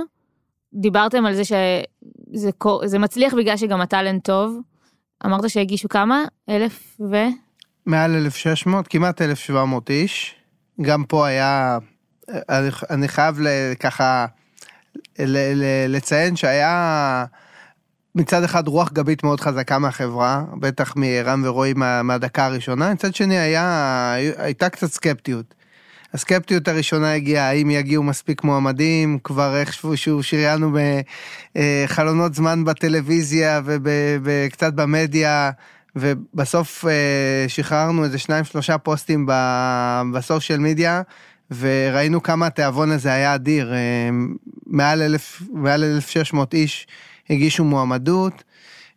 [0.74, 4.60] דיברתם על זה שזה מצליח בגלל שגם הטאלנט טוב.
[5.26, 6.24] אמרת שהגישו כמה?
[6.50, 7.16] אלף ו...
[7.86, 10.36] מעל 1,600, כמעט 1,700 איש.
[10.82, 11.78] גם פה היה,
[12.90, 13.40] אני חייב
[13.80, 14.26] ככה
[15.88, 17.26] לציין שהיה
[18.16, 23.40] מצד אחד רוח גבית מאוד חזקה מהחברה, בטח מרם ורועי מה, מהדקה הראשונה, מצד שני
[23.40, 25.54] היה, הייתה קצת סקפטיות.
[26.14, 30.72] הסקפטיות הראשונה הגיעה, האם יגיעו מספיק מועמדים, כבר איכשהו שריינו
[31.56, 33.62] בחלונות זמן בטלוויזיה
[34.24, 35.52] וקצת במדיה,
[35.96, 39.28] ובסוף אה, שחררנו איזה שניים שלושה פוסטים
[40.14, 41.02] בסושיאל מדיה,
[41.52, 44.10] וראינו כמה התיאבון הזה היה אדיר, אה,
[44.66, 46.88] מעל 1,600 איש
[47.32, 48.44] הגישו מועמדות.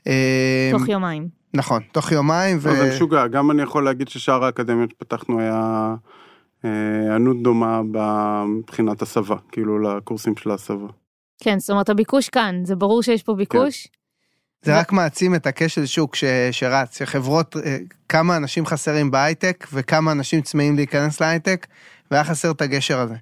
[0.06, 1.28] אה, תוך יומיים.
[1.54, 2.56] נכון, תוך יומיים.
[2.60, 2.60] ו...
[2.60, 5.94] זה משוגע, גם אני יכול להגיד ששאר האקדמיות שפתחנו היה
[7.14, 7.82] ענות דומה
[8.46, 10.86] מבחינת הסבה, כאילו לקורסים של ההסבה.
[11.42, 13.86] כן, זאת אומרת הביקוש כאן, זה ברור שיש פה ביקוש.
[13.86, 13.90] כן.
[14.64, 17.76] זה רק מעצים את הכשל שוק ש, שרץ, שחברות, אה,
[18.08, 21.66] כמה אנשים חסרים בהייטק וכמה אנשים צמאים להיכנס להייטק,
[22.10, 23.14] והיה חסר את הגשר הזה.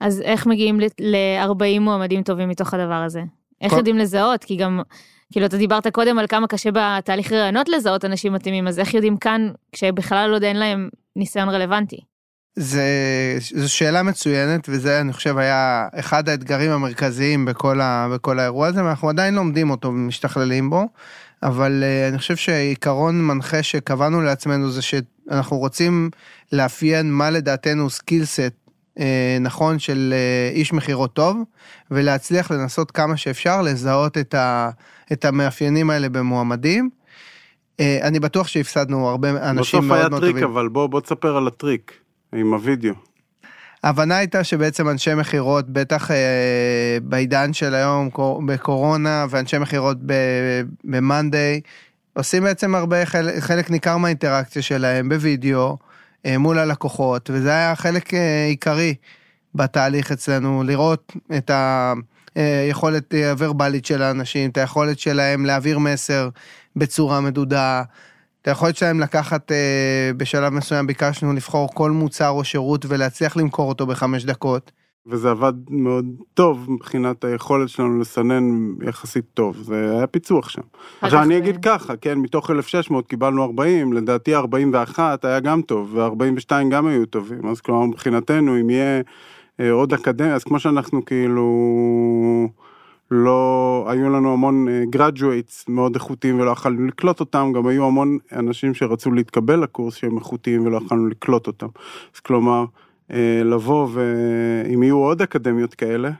[0.00, 3.22] אז איך מגיעים ל-40 מועמדים טובים מתוך הדבר הזה?
[3.60, 3.76] איך כל...
[3.76, 4.44] יודעים לזהות?
[4.44, 4.80] כי גם,
[5.32, 9.16] כאילו, אתה דיברת קודם על כמה קשה בתהליך רעיונות לזהות אנשים מתאימים, אז איך יודעים
[9.16, 12.00] כאן, כשבכלל עוד אין להם ניסיון רלוונטי?
[12.56, 12.82] זה,
[13.54, 18.84] זו שאלה מצוינת, וזה אני חושב היה אחד האתגרים המרכזיים בכל, ה, בכל האירוע הזה,
[18.84, 20.86] ואנחנו עדיין לומדים אותו ומשתכללים בו,
[21.42, 26.10] אבל אה, אני חושב שעיקרון מנחה שקבענו לעצמנו זה שאנחנו רוצים
[26.52, 28.52] לאפיין מה לדעתנו skill set
[29.40, 31.42] נכון של אה, איש מכירות טוב,
[31.90, 34.70] ולהצליח לנסות כמה שאפשר לזהות את, ה,
[35.12, 36.90] את המאפיינים האלה במועמדים.
[37.76, 40.16] אה, אני בטוח שהפסדנו הרבה אנשים מאוד מאוד טובים.
[40.16, 41.92] בסוף היה טריק, אבל בוא, בוא תספר על הטריק.
[42.34, 42.94] עם הוידאו.
[43.84, 48.10] ההבנה הייתה שבעצם אנשי מכירות, בטח אה, בעידן של היום
[48.46, 49.96] בקורונה ואנשי מכירות
[50.84, 51.60] במאנדיי,
[52.14, 55.76] עושים בעצם הרבה, חלק, חלק ניכר מהאינטראקציה שלהם בווידאו אה,
[56.38, 58.94] מול הלקוחות, וזה היה חלק אה, עיקרי
[59.54, 61.50] בתהליך אצלנו, לראות את
[62.34, 66.28] היכולת אה, הוורבלית של האנשים, את היכולת שלהם להעביר מסר
[66.76, 67.82] בצורה מדודה.
[68.42, 73.68] את היכולת שלהם לקחת, אה, בשלב מסוים ביקשנו לבחור כל מוצר או שירות ולהצליח למכור
[73.68, 74.72] אותו בחמש דקות.
[75.06, 80.62] וזה עבד מאוד טוב מבחינת היכולת שלנו לסנן יחסית טוב, זה היה פיצוח שם.
[81.00, 86.50] עכשיו אני אגיד ככה, כן, מתוך 1,600 קיבלנו 40, לדעתי 41 היה גם טוב, ו-42
[86.70, 89.02] גם היו טובים, אז כלומר מבחינתנו אם יהיה
[89.60, 92.48] אה, עוד אקדמיה, אז כמו שאנחנו כאילו...
[93.10, 98.18] לא, היו לנו המון גרדואטס uh, מאוד איכותיים ולא יכלנו לקלוט אותם, גם היו המון
[98.32, 101.66] אנשים שרצו להתקבל לקורס שהם איכותיים ולא יכלנו לקלוט אותם.
[102.14, 102.64] אז כלומר,
[103.44, 106.10] לבוא ואם יהיו עוד אקדמיות כאלה,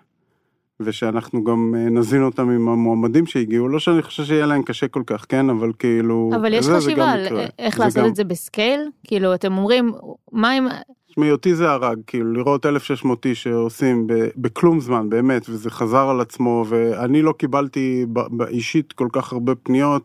[0.81, 5.03] ושאנחנו גם uh, נזין אותם עם המועמדים שהגיעו, לא שאני חושב שיהיה להם קשה כל
[5.07, 6.31] כך, כן, אבל כאילו...
[6.37, 7.27] אבל יש חשיבה על
[7.59, 8.09] איך לעשות גם...
[8.09, 8.81] את זה בסקייל?
[9.05, 9.92] כאילו, אתם אומרים,
[10.33, 10.66] מה אם...
[11.09, 16.20] תשמעי, אותי זה הרג, כאילו, לראות 1,600 איש שעושים בכלום זמן, באמת, וזה חזר על
[16.20, 18.07] עצמו, ואני לא קיבלתי
[18.49, 20.03] אישית כל כך הרבה פניות,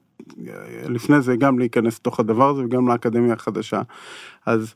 [0.89, 3.81] לפני זה גם להיכנס לתוך הדבר הזה וגם לאקדמיה החדשה.
[4.45, 4.75] אז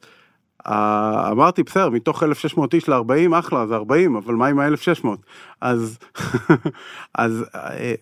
[0.67, 5.08] אמרתי, בסדר, מתוך 1,600 איש ל-40, אחלה, זה 40, אבל מה עם ה-1,600?
[5.62, 5.97] אז,
[7.17, 7.45] אז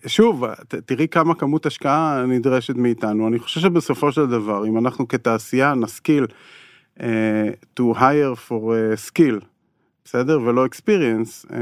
[0.06, 0.44] שוב,
[0.86, 3.28] תראי כמה כמות השקעה נדרשת מאיתנו.
[3.28, 6.26] אני חושב שבסופו של דבר, אם אנחנו כתעשייה נשכיל,
[6.98, 7.02] uh,
[7.80, 9.44] to hire for uh, skill,
[10.04, 10.40] בסדר?
[10.44, 11.54] ולא experience, uh,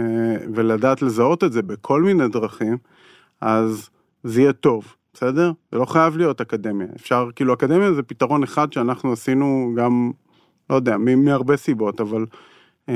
[0.54, 2.76] ולדעת לזהות את זה בכל מיני דרכים,
[3.40, 3.90] אז
[4.24, 5.52] זה יהיה טוב, בסדר?
[5.72, 6.86] זה לא חייב להיות אקדמיה.
[6.96, 10.10] אפשר, כאילו, אקדמיה זה פתרון אחד שאנחנו עשינו גם,
[10.70, 12.26] לא יודע, מהרבה סיבות, אבל
[12.86, 12.92] uh,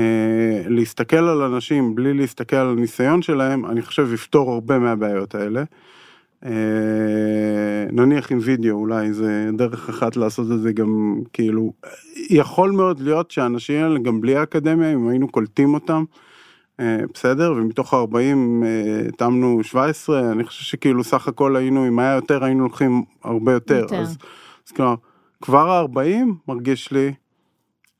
[0.67, 5.63] להסתכל על אנשים בלי להסתכל על הניסיון שלהם, אני חושב יפתור הרבה מהבעיות האלה.
[6.45, 6.51] אה,
[7.91, 11.73] נניח עם וידאו אולי זה דרך אחת לעשות את זה גם כאילו
[12.29, 16.03] יכול מאוד להיות שהאנשים האלה גם בלי האקדמיה אם היינו קולטים אותם
[16.79, 18.65] אה, בסדר ומתוך ה-40
[19.09, 23.75] התאמנו 17 אני חושב שכאילו סך הכל היינו אם היה יותר היינו לוקחים הרבה יותר,
[23.75, 24.01] יותר.
[24.01, 24.17] אז,
[24.67, 24.95] אז כלומר
[25.41, 27.13] כבר ה-40 מרגיש לי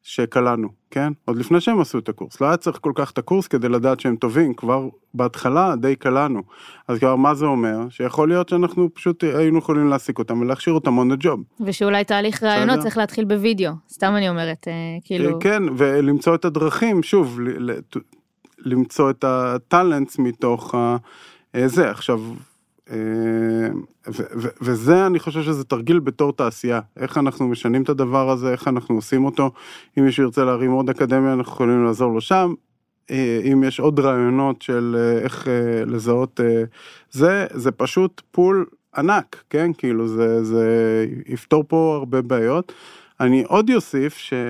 [0.08, 1.13] שקלענו, כן?
[1.26, 2.41] עוד לפני שהם עשו את הקורס.
[2.41, 6.41] לא היה צריך כל כך את הקורס כדי לדעת שהם טובים, כבר בהתחלה די קלענו.
[6.88, 7.89] אז כבר מה זה אומר?
[7.89, 11.63] שיכול להיות שאנחנו פשוט היינו יכולים להעסיק אותם ולהכשיר אותם on the job.
[11.65, 15.39] ושאולי תהליך רעיונות צריך להתחיל בווידאו, סתם אני אומרת, אה, כאילו...
[15.39, 17.39] כן, ולמצוא את הדרכים, שוב,
[18.60, 20.76] למצוא את הטאלנטס מתוך
[21.56, 21.89] אה, זה.
[21.89, 22.55] עכשיו, אה,
[24.62, 28.95] וזה אני חושב שזה תרגיל בתור תעשייה, איך אנחנו משנים את הדבר הזה, איך אנחנו
[28.95, 29.52] עושים אותו,
[30.00, 32.54] אם מישהו ירצה להרים עוד אקדמיה אנחנו יכולים לעזור לו שם,
[33.12, 35.48] אה, אם יש עוד רעיונות של אה, איך
[35.86, 36.39] לזהות
[37.12, 38.65] זה, זה פשוט פול
[38.98, 42.74] ענק, כן, כאילו זה, זה יפתור פה הרבה בעיות.
[43.19, 44.41] אני עוד יוסיף שזה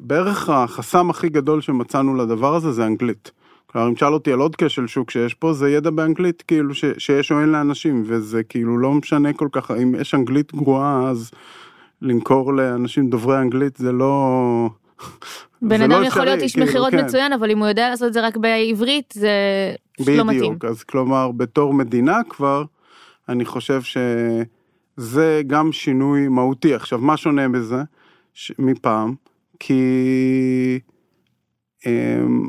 [0.00, 3.30] בערך החסם הכי גדול שמצאנו לדבר הזה זה אנגלית.
[3.72, 6.84] כלומר, אם תשאל אותי על עוד כשל שוק שיש פה, זה ידע באנגלית, כאילו, ש,
[6.98, 11.30] שיש או אין לאנשים, וזה כאילו לא משנה כל כך, אם יש אנגלית גרועה, אז
[12.02, 14.70] למכור לאנשים דוברי אנגלית זה לא...
[15.62, 17.04] בן אדם לא יכול להיות איש כאילו, מכירות כן.
[17.04, 19.30] מצוין, אבל אם הוא יודע לעשות את זה רק בעברית, זה
[20.00, 20.40] לא מתאים.
[20.40, 22.64] בדיוק, אז כלומר, בתור מדינה כבר,
[23.28, 26.74] אני חושב שזה גם שינוי מהותי.
[26.74, 27.82] עכשיו, מה שונה בזה
[28.34, 28.52] ש...
[28.58, 29.14] מפעם?
[29.60, 29.82] כי...
[31.86, 32.48] אמ,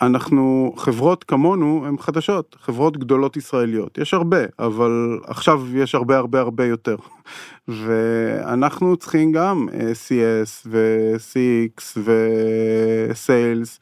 [0.00, 6.40] אנחנו, חברות כמונו הן חדשות, חברות גדולות ישראליות, יש הרבה, אבל עכשיו יש הרבה הרבה
[6.40, 6.96] הרבה יותר.
[7.68, 13.78] ואנחנו צריכים גם אה, CS ו-CX ו-Sales,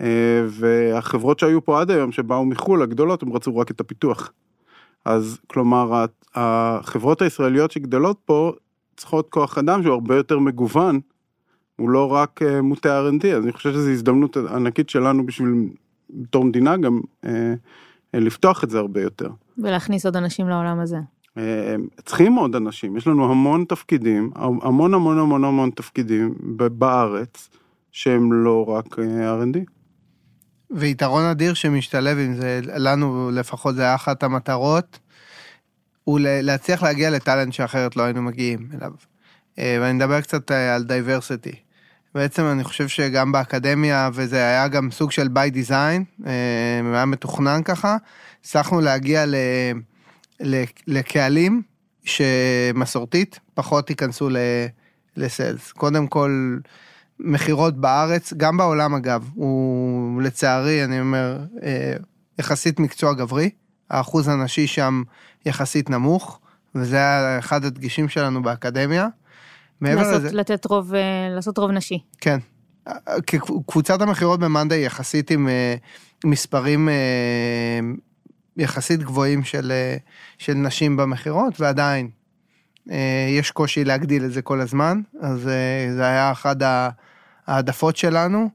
[0.00, 4.32] אה, והחברות שהיו פה עד היום שבאו מחו"ל הגדולות, הם רצו רק את הפיתוח.
[5.04, 6.04] אז כלומר,
[6.34, 8.52] החברות הישראליות שגדלות פה
[8.96, 11.00] צריכות כוח אדם שהוא הרבה יותר מגוון.
[11.82, 15.68] הוא לא רק אה, מוטה R&D, אז אני חושב שזו הזדמנות ענקית שלנו בשביל,
[16.10, 17.54] בתור מדינה גם, אה,
[18.14, 19.28] אה, לפתוח את זה הרבה יותר.
[19.58, 20.96] ולהכניס עוד אנשים לעולם הזה.
[21.38, 21.74] אה,
[22.04, 27.48] צריכים עוד אנשים, יש לנו המון תפקידים, המון המון המון המון תפקידים בארץ,
[27.92, 29.58] שהם לא רק אה, R&D.
[30.70, 34.98] ויתרון אדיר שמשתלב עם זה, לנו לפחות זה היה אחת המטרות,
[36.04, 38.92] הוא להצליח להגיע ל talent שאחרת לא היינו מגיעים אליו.
[39.58, 41.52] אה, ואני מדבר קצת על diversity.
[42.14, 46.28] בעצם אני חושב שגם באקדמיה, וזה היה גם סוג של by design,
[46.94, 47.96] היה מתוכנן ככה,
[48.40, 49.34] הצלחנו להגיע ל...
[50.86, 51.62] לקהלים
[52.04, 54.28] שמסורתית פחות ייכנסו
[55.16, 55.72] ל sales.
[55.72, 56.58] קודם כל,
[57.18, 61.94] מכירות בארץ, גם בעולם אגב, הוא לצערי, אני אומר, אה,
[62.38, 63.50] יחסית מקצוע גברי,
[63.90, 65.02] האחוז הנשי שם
[65.46, 66.40] יחסית נמוך,
[66.74, 69.08] וזה היה אחד הדגישים שלנו באקדמיה.
[69.82, 70.32] לעשות, לזה...
[70.32, 71.00] לתת רוב, אה,
[71.34, 71.98] לעשות רוב נשי.
[72.20, 72.38] כן.
[73.66, 75.74] קבוצת המכירות במאנדי יחסית עם אה,
[76.24, 76.88] מספרים
[78.56, 79.96] יחסית גבוהים של, אה,
[80.38, 82.10] של נשים במכירות, ועדיין
[82.90, 86.56] אה, יש קושי להגדיל את זה כל הזמן, אז אה, זה היה אחת
[87.46, 88.50] העדפות שלנו,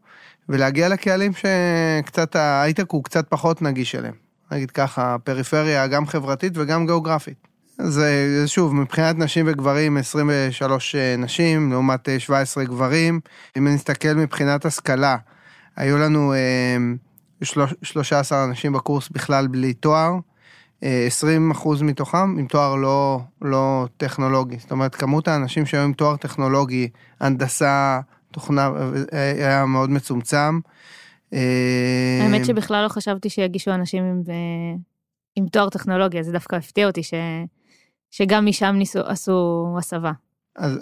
[0.50, 4.16] ולהגיע לקהלים שקצת ההייטק הוא קצת פחות נגיש אליהם.
[4.52, 7.47] נגיד ככה, פריפריה גם חברתית וגם גיאוגרפית.
[7.80, 8.02] אז
[8.46, 13.20] שוב, מבחינת נשים וגברים, 23 נשים לעומת 17 גברים.
[13.58, 15.18] אם נסתכל מבחינת השכלה,
[15.76, 16.34] היו לנו
[17.82, 20.12] 13 אנשים בקורס בכלל בלי תואר,
[20.82, 24.58] 20 אה, אחוז מתוכם עם תואר לא, לא טכנולוגי.
[24.60, 28.00] זאת אומרת, כמות האנשים שהיו עם תואר טכנולוגי, הנדסה,
[28.32, 28.72] תוכנה,
[29.14, 30.60] אה, היה מאוד מצומצם.
[31.34, 34.22] אה, האמת שבכלל לא חשבתי שיגישו אנשים עם,
[35.36, 37.14] עם תואר טכנולוגיה, זה דווקא הפתיע אותי ש,
[38.12, 40.12] שגם משם ניסו, עשו הסבה.
[40.56, 40.80] אז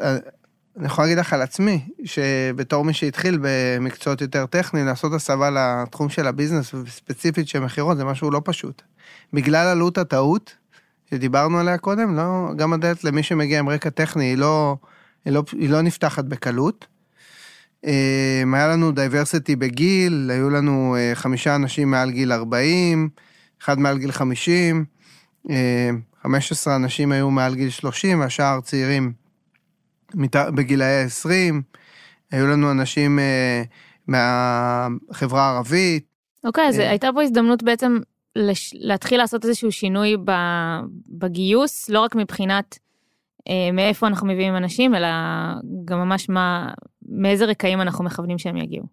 [0.78, 6.10] אני יכול להגיד לך על עצמי, שבתור מי שהתחיל במקצועות יותר טכניים, לעשות הסבה לתחום
[6.10, 8.82] של הביזנס, וספציפית של מכירות, זה משהו לא פשוט.
[9.34, 10.56] בגלל עלות הטעות,
[11.10, 14.78] שדיברנו עליה קודם, לא, גם הדלת למי שמגיע עם רקע טכני, היא לא,
[15.26, 16.88] היא לא, היא לא נפתחת בקלות.
[17.84, 23.10] אמ, היה לנו diversity בגיל, היו לנו אה, חמישה אנשים מעל גיל 40,
[23.62, 24.86] אחד מעל גיל 50,
[26.26, 29.14] 15 אמ, אנשים היו מעל גיל 30, והשאר צעירים
[30.56, 31.56] בגילאי ה-20,
[32.32, 33.64] היו לנו אנשים אה,
[34.08, 36.06] מהחברה הערבית.
[36.44, 38.00] אוקיי, okay, אז אה, הייתה פה הזדמנות בעצם
[38.36, 38.74] לש...
[38.78, 40.32] להתחיל לעשות איזשהו שינוי ב...
[41.10, 42.80] בגיוס, לא רק מבחינת
[43.50, 45.08] אה, מאיפה אנחנו מביאים אנשים, אלא
[45.86, 46.70] גם ממש מה,
[47.10, 48.86] מאיזה רקעים אנחנו מכוונים שהם יגיעו.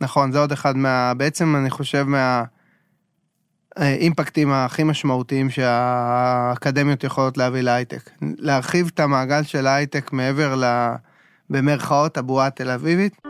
[0.00, 1.14] נכון, זה עוד אחד מה...
[1.14, 2.44] בעצם אני חושב מה...
[3.76, 8.10] האימפקטים הכי משמעותיים שהאקדמיות יכולות להביא להייטק.
[8.38, 10.64] להרחיב את המעגל של ההייטק מעבר ל...
[11.50, 13.20] במרכאות הבועה התל אביבית.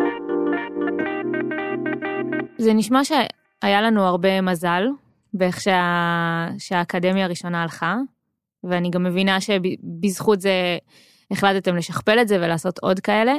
[2.59, 4.82] זה נשמע שהיה לנו הרבה מזל
[5.34, 6.49] באיך שה...
[6.59, 7.97] שהאקדמיה הראשונה הלכה,
[8.64, 10.78] ואני גם מבינה שבזכות זה
[11.30, 13.32] החלטתם לשכפל את זה ולעשות עוד כאלה.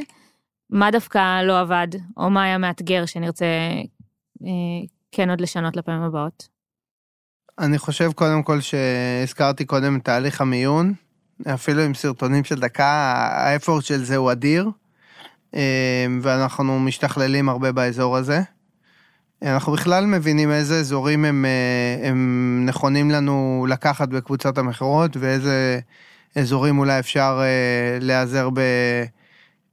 [0.70, 1.88] מה דווקא לא עבד,
[2.18, 3.46] או מה היה מאתגר שנרצה
[4.44, 4.50] אה,
[5.12, 6.55] כן עוד לשנות לפעמים הבאות?
[7.60, 10.94] אני חושב קודם כל שהזכרתי קודם את תהליך המיון,
[11.54, 14.70] אפילו עם סרטונים של דקה, האפורט של זה הוא אדיר,
[15.56, 18.42] אה, ואנחנו משתכללים הרבה באזור הזה.
[19.42, 25.80] אנחנו בכלל מבינים איזה אזורים הם, אה, הם נכונים לנו לקחת בקבוצת המכירות, ואיזה
[26.36, 28.50] אזורים אולי אפשר אה, להיעזר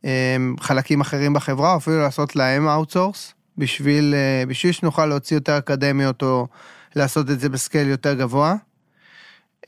[0.03, 4.15] בחלקים אחרים בחברה, אפילו לעשות להם outsource, בשביל,
[4.49, 6.47] בשביל שנוכל להוציא יותר אקדמיות או...
[6.97, 8.55] לעשות את זה ב scale יותר גבוה.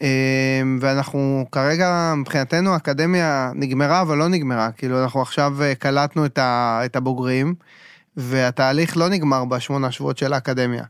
[0.02, 4.70] אמ, ואנחנו כרגע, מבחינתנו, האקדמיה נגמרה, אבל לא נגמרה.
[4.72, 7.54] כאילו, אנחנו עכשיו אה, קלטנו את הבוגרים,
[8.16, 10.84] והתהליך לא נגמר בשמונה שבועות של האקדמיה.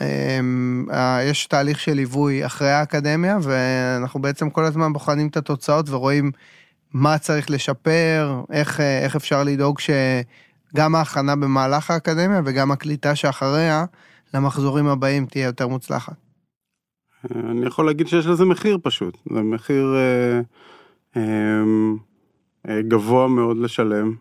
[0.00, 0.86] אמ,
[1.22, 6.30] יש תהליך של ליווי אחרי האקדמיה, ואנחנו בעצם כל הזמן בוחנים את התוצאות ורואים
[6.92, 13.84] מה צריך לשפר, איך, אה, איך אפשר לדאוג שגם ההכנה במהלך האקדמיה וגם הקליטה שאחריה,
[14.36, 16.16] למחזורים הבאים תהיה יותר מוצלחת?
[17.34, 20.40] אני יכול להגיד שיש לזה מחיר פשוט, זה מחיר אה,
[21.16, 21.62] אה,
[22.68, 24.14] אה, גבוה מאוד לשלם.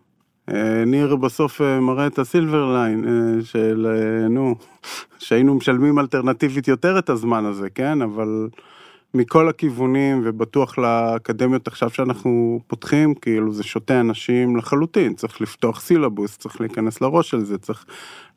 [0.49, 4.55] אה, ניר בסוף אה, מראה את ה silver line אה, של, אה, נו,
[5.19, 8.01] שהיינו משלמים אלטרנטיבית יותר את הזמן הזה, כן?
[8.01, 8.47] אבל
[9.15, 16.37] מכל הכיוונים ובטוח לאקדמיות עכשיו שאנחנו פותחים, כאילו זה שותה אנשים לחלוטין, צריך לפתוח סילבוס,
[16.37, 17.85] צריך להיכנס לראש של זה, צריך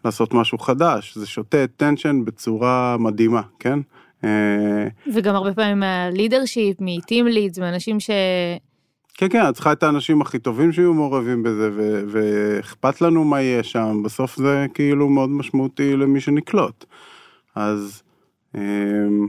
[0.04, 3.78] לעשות משהו חדש, זה שותה attention בצורה מדהימה, כן?
[4.24, 8.10] אה, וגם הרבה פעמים מהלידרשיפ, מטים לידס, מאנשים ש...
[9.14, 11.70] כן, כן, את צריכה את האנשים הכי טובים שיהיו מעורבים בזה,
[12.08, 16.84] ואכפת לנו מה יהיה שם, בסוף זה כאילו מאוד משמעותי למי שנקלוט.
[17.54, 18.02] אז
[18.54, 19.28] אמ,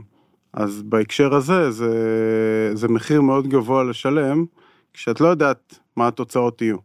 [0.52, 4.44] אז בהקשר הזה זה, זה מחיר מאוד גבוה לשלם,
[4.92, 6.76] כשאת לא יודעת מה התוצאות יהיו,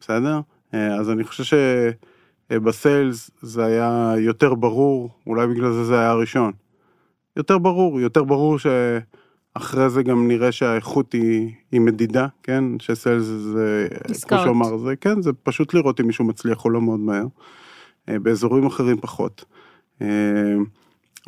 [0.00, 0.40] בסדר?
[0.72, 1.56] אז אני חושב
[2.50, 6.52] שבסיילס זה היה יותר ברור, אולי בגלל זה זה היה הראשון.
[7.36, 12.64] יותר ברור, יותר ברור שאחרי זה גם נראה שהאיכות היא, היא מדידה, כן?
[12.78, 13.88] שסיילס זה,
[14.28, 17.26] כמו שאומר, זה כן, זה פשוט לראות אם מישהו מצליח או לא מאוד מהר.
[18.08, 19.44] באזורים אחרים פחות.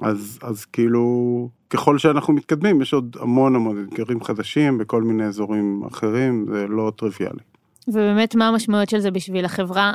[0.02, 5.82] אז, אז כאילו, ככל שאנחנו מתקדמים, יש עוד המון המון אתגרים חדשים בכל מיני אזורים
[5.86, 7.40] אחרים, זה לא טריוויאלי.
[7.88, 9.92] ובאמת, מה המשמעויות של זה בשביל החברה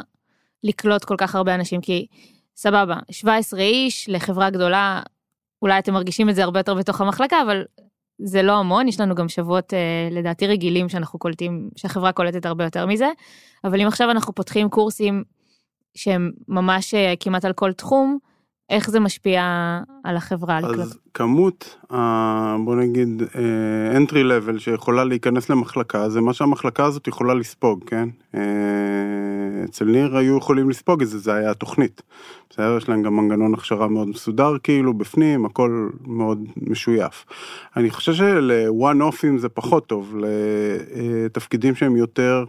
[0.64, 1.82] לקלוט כל כך הרבה אנשים?
[1.82, 2.08] כי
[2.56, 5.02] סבבה, 17 איש לחברה גדולה,
[5.62, 7.64] אולי אתם מרגישים את זה הרבה יותר בתוך המחלקה, אבל
[8.20, 12.64] זה לא המון, יש לנו גם שבועות אה, לדעתי רגילים שאנחנו קולטים, שהחברה קולטת הרבה
[12.64, 13.08] יותר מזה,
[13.64, 15.24] אבל אם עכשיו אנחנו פותחים קורסים
[15.96, 18.18] שהם ממש אה, כמעט על כל תחום,
[18.70, 19.44] איך זה משפיע
[20.04, 20.58] על החברה?
[20.58, 20.88] אז לקלוט?
[21.14, 21.78] כמות,
[22.66, 28.10] בוא נגיד, אה, entry level שיכולה להיכנס למחלקה, זה מה שהמחלקה הזאת יכולה לספוג, כן?
[28.36, 28.42] אה,
[29.66, 32.02] אצל ניר היו יכולים לספוג את זה, זה היה התוכנית.
[32.50, 37.26] בסדר, יש להם גם מנגנון הכשרה מאוד מסודר כאילו, בפנים, הכל מאוד משויף.
[37.78, 40.16] אני חושב שלוואן אופים זה פחות טוב,
[40.96, 42.46] לתפקידים שהם יותר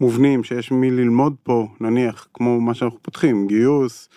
[0.00, 4.08] מובנים, שיש מי ללמוד פה, נניח, כמו מה שאנחנו פותחים, גיוס,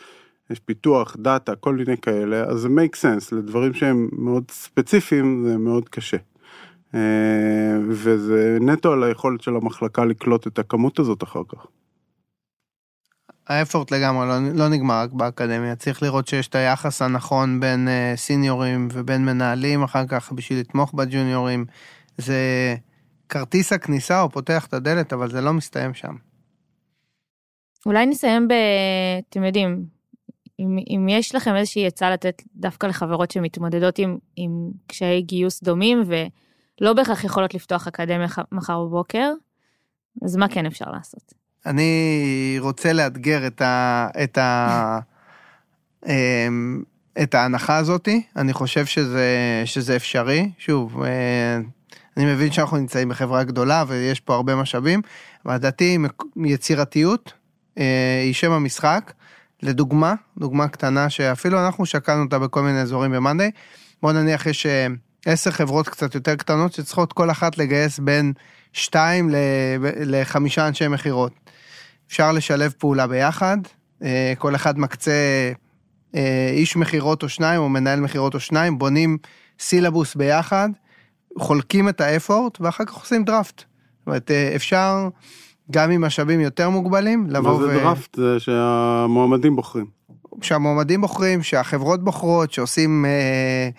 [0.49, 5.57] יש פיתוח, דאטה, כל מיני כאלה, אז זה make sense, לדברים שהם מאוד ספציפיים זה
[5.57, 6.17] מאוד קשה.
[6.95, 6.99] אה,
[7.89, 11.67] וזה נטו על היכולת של המחלקה לקלוט את הכמות הזאת אחר כך.
[13.47, 18.17] האפורט לגמרי לא, לא נגמר רק באקדמיה, צריך לראות שיש את היחס הנכון בין uh,
[18.17, 21.65] סיניורים ובין מנהלים אחר כך בשביל לתמוך בג'וניורים.
[22.17, 22.35] זה
[23.29, 26.15] כרטיס הכניסה, הוא פותח את הדלת, אבל זה לא מסתיים שם.
[27.85, 28.53] אולי נסיים ב...
[29.29, 29.85] אתם יודעים,
[30.59, 36.03] אם, אם יש לכם איזושהי עצה לתת דווקא לחברות שמתמודדות עם, עם קשיי גיוס דומים
[36.05, 39.31] ולא בהכרח יכולות לפתוח אקדמיה מחר בבוקר,
[40.25, 41.33] אז מה כן אפשר לעשות?
[41.65, 44.99] אני רוצה לאתגר את, ה, את, ה,
[46.07, 46.83] אמ,
[47.23, 49.27] את ההנחה הזאתי, אני חושב שזה,
[49.65, 50.51] שזה אפשרי.
[50.57, 51.59] שוב, אה,
[52.17, 55.01] אני מבין שאנחנו נמצאים בחברה גדולה ויש פה הרבה משאבים,
[55.45, 55.97] אבל לדעתי
[56.45, 57.33] יצירתיות
[57.77, 59.13] אה, היא שם המשחק.
[59.63, 63.51] לדוגמה, דוגמה קטנה שאפילו אנחנו שקלנו אותה בכל מיני אזורים במאנדיי,
[64.01, 64.87] בוא נניח יש אה,
[65.25, 68.33] עשר חברות קצת יותר קטנות שצריכות כל אחת לגייס בין
[68.73, 69.29] שתיים
[70.05, 71.31] לחמישה אנשי מכירות.
[72.07, 73.57] אפשר לשלב פעולה ביחד,
[74.03, 75.51] אה, כל אחד מקצה
[76.15, 79.17] אה, איש מכירות או שניים או מנהל מכירות או שניים, בונים
[79.59, 80.69] סילבוס ביחד,
[81.39, 83.57] חולקים את האפורט ואחר כך עושים דראפט.
[83.57, 85.09] זאת אומרת, אפשר...
[85.71, 87.59] גם עם משאבים יותר מוגבלים, לבוא ו...
[87.59, 88.15] מה זה דראפט?
[88.15, 89.85] זה שהמועמדים בוחרים.
[90.41, 93.69] שהמועמדים בוחרים, שהחברות בוחרות, שעושים אה,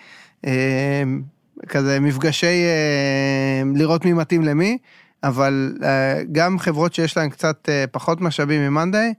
[0.45, 1.03] אה,
[1.69, 4.77] כזה מפגשי אה, לראות מי מתאים למי,
[5.23, 9.13] אבל אה, גם חברות שיש להן קצת אה, פחות משאבים ממאנדיי,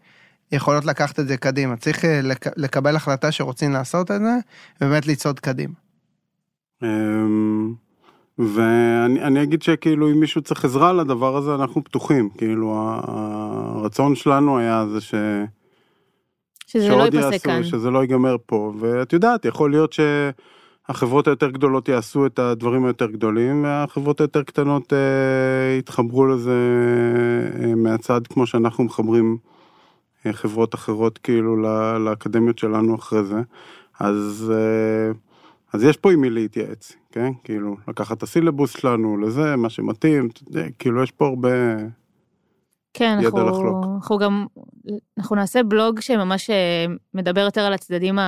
[0.52, 1.76] יכולות לקחת את זה קדימה.
[1.76, 4.36] צריך אה, לק, לקבל החלטה שרוצים לעשות את זה,
[4.80, 5.74] ובאמת לצעוד קדימה.
[6.82, 7.74] אמ,
[8.54, 14.86] ואני אגיד שכאילו אם מישהו צריך עזרה לדבר הזה אנחנו פתוחים כאילו הרצון שלנו היה
[14.92, 15.14] זה ש...
[16.66, 17.62] שזה לא ייפסק כאן.
[17.64, 19.94] שזה לא ייגמר פה ואת יודעת יכול להיות
[20.88, 26.58] שהחברות היותר גדולות יעשו את הדברים היותר גדולים והחברות היותר קטנות אה, יתחברו לזה
[27.62, 29.36] אה, מהצד כמו שאנחנו מחברים
[30.26, 31.56] אה, חברות אחרות כאילו
[31.98, 33.40] לאקדמיות שלנו אחרי זה
[34.00, 34.52] אז.
[34.54, 35.31] אה,
[35.72, 37.32] אז יש פה עם מי להתייעץ, כן?
[37.44, 40.28] כאילו, לקחת את הסילבוס שלנו לזה, מה שמתאים,
[40.78, 41.48] כאילו, יש פה הרבה
[42.94, 43.84] כן, ידע אנחנו, לחלוק.
[43.94, 44.46] אנחנו גם,
[45.18, 48.18] אנחנו נעשה בלוג שממש אה, מדבר יותר על הצדדים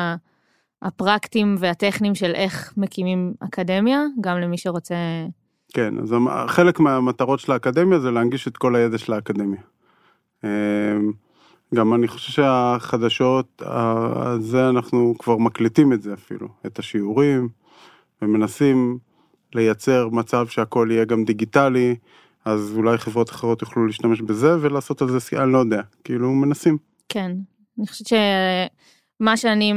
[0.82, 4.94] הפרקטיים והטכניים של איך מקימים אקדמיה, גם למי שרוצה...
[5.72, 6.14] כן, אז
[6.48, 9.60] חלק מהמטרות של האקדמיה זה להנגיש את כל הידע של האקדמיה.
[11.74, 13.62] גם אני חושב שהחדשות,
[14.38, 17.48] זה אנחנו כבר מקליטים את זה אפילו, את השיעורים,
[18.22, 18.98] ומנסים
[19.54, 21.96] לייצר מצב שהכל יהיה גם דיגיטלי,
[22.44, 26.78] אז אולי חברות אחרות יוכלו להשתמש בזה ולעשות על זה, אני לא יודע, כאילו מנסים.
[27.08, 27.32] כן,
[27.78, 29.74] אני חושבת שמה שאני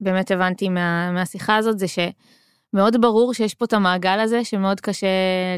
[0.00, 5.06] באמת הבנתי מה, מהשיחה הזאת זה שמאוד ברור שיש פה את המעגל הזה שמאוד קשה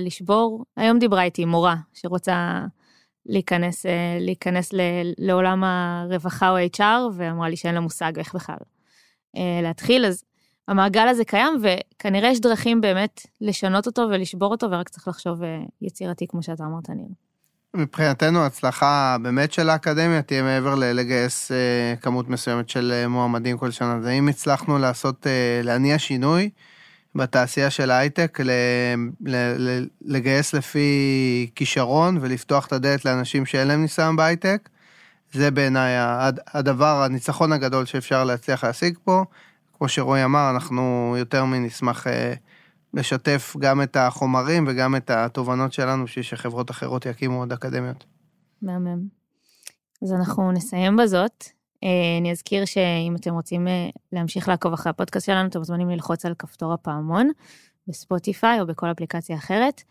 [0.01, 0.65] לשבור.
[0.77, 2.61] היום דיברה איתי מורה שרוצה
[3.27, 4.71] להיכנס, אה, להיכנס
[5.19, 8.57] לעולם הרווחה או HR, ואמרה לי שאין לה מושג איך בכלל
[9.37, 10.25] אה, להתחיל, אז
[10.69, 15.59] המעגל הזה קיים, וכנראה יש דרכים באמת לשנות אותו ולשבור אותו, ורק צריך לחשוב אה,
[15.83, 17.09] יצירתי, כמו שאתה אמרת, ניר.
[17.77, 21.51] מבחינתנו ההצלחה באמת של האקדמיה תהיה מעבר לגייס
[22.01, 24.01] כמות מסוימת של מועמדים כל שנה.
[24.01, 25.27] זה אם הצלחנו לעשות,
[25.63, 26.51] להניע שינוי,
[27.15, 28.39] בתעשייה של ההייטק,
[30.05, 34.69] לגייס לפי כישרון ולפתוח את הדלת לאנשים שאין להם ניסיון בהייטק.
[35.33, 35.93] זה בעיניי
[36.47, 39.25] הדבר, הניצחון הגדול שאפשר להצליח להשיג פה.
[39.79, 42.35] כמו שרועי אמר, אנחנו יותר מנשמח אה,
[42.95, 48.05] לשתף גם את החומרים וגם את התובנות שלנו בשביל שחברות אחרות יקימו עוד אקדמיות.
[48.63, 48.99] מהמם.
[50.03, 51.45] אז אנחנו נסיים בזאת.
[51.85, 56.27] אה, אני אזכיר שאם אתם רוצים אה, להמשיך לעקוב אחרי הפודקאסט שלנו, אתם מוזמנים ללחוץ
[56.27, 57.31] על כפתור הפעמון
[57.89, 59.83] בספוטיפיי או בכל אפליקציה אחרת.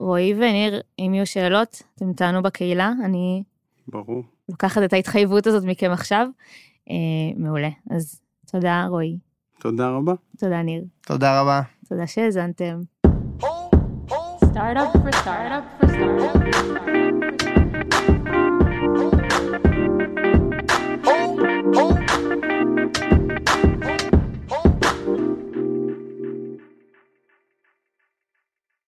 [0.00, 3.42] רועי וניר, אם יהיו שאלות, אתם תענו בקהילה, אני...
[3.88, 4.22] ברור.
[4.48, 6.26] לוקחת את ההתחייבות הזאת מכם עכשיו.
[7.36, 7.68] מעולה.
[7.90, 8.20] אז
[8.52, 9.18] תודה, רועי.
[9.60, 10.14] תודה רבה.
[10.38, 10.84] תודה, ניר.
[11.06, 11.60] תודה רבה.
[11.88, 12.80] תודה שהאזנתם.
[14.52, 17.49] Startup for startup for startup.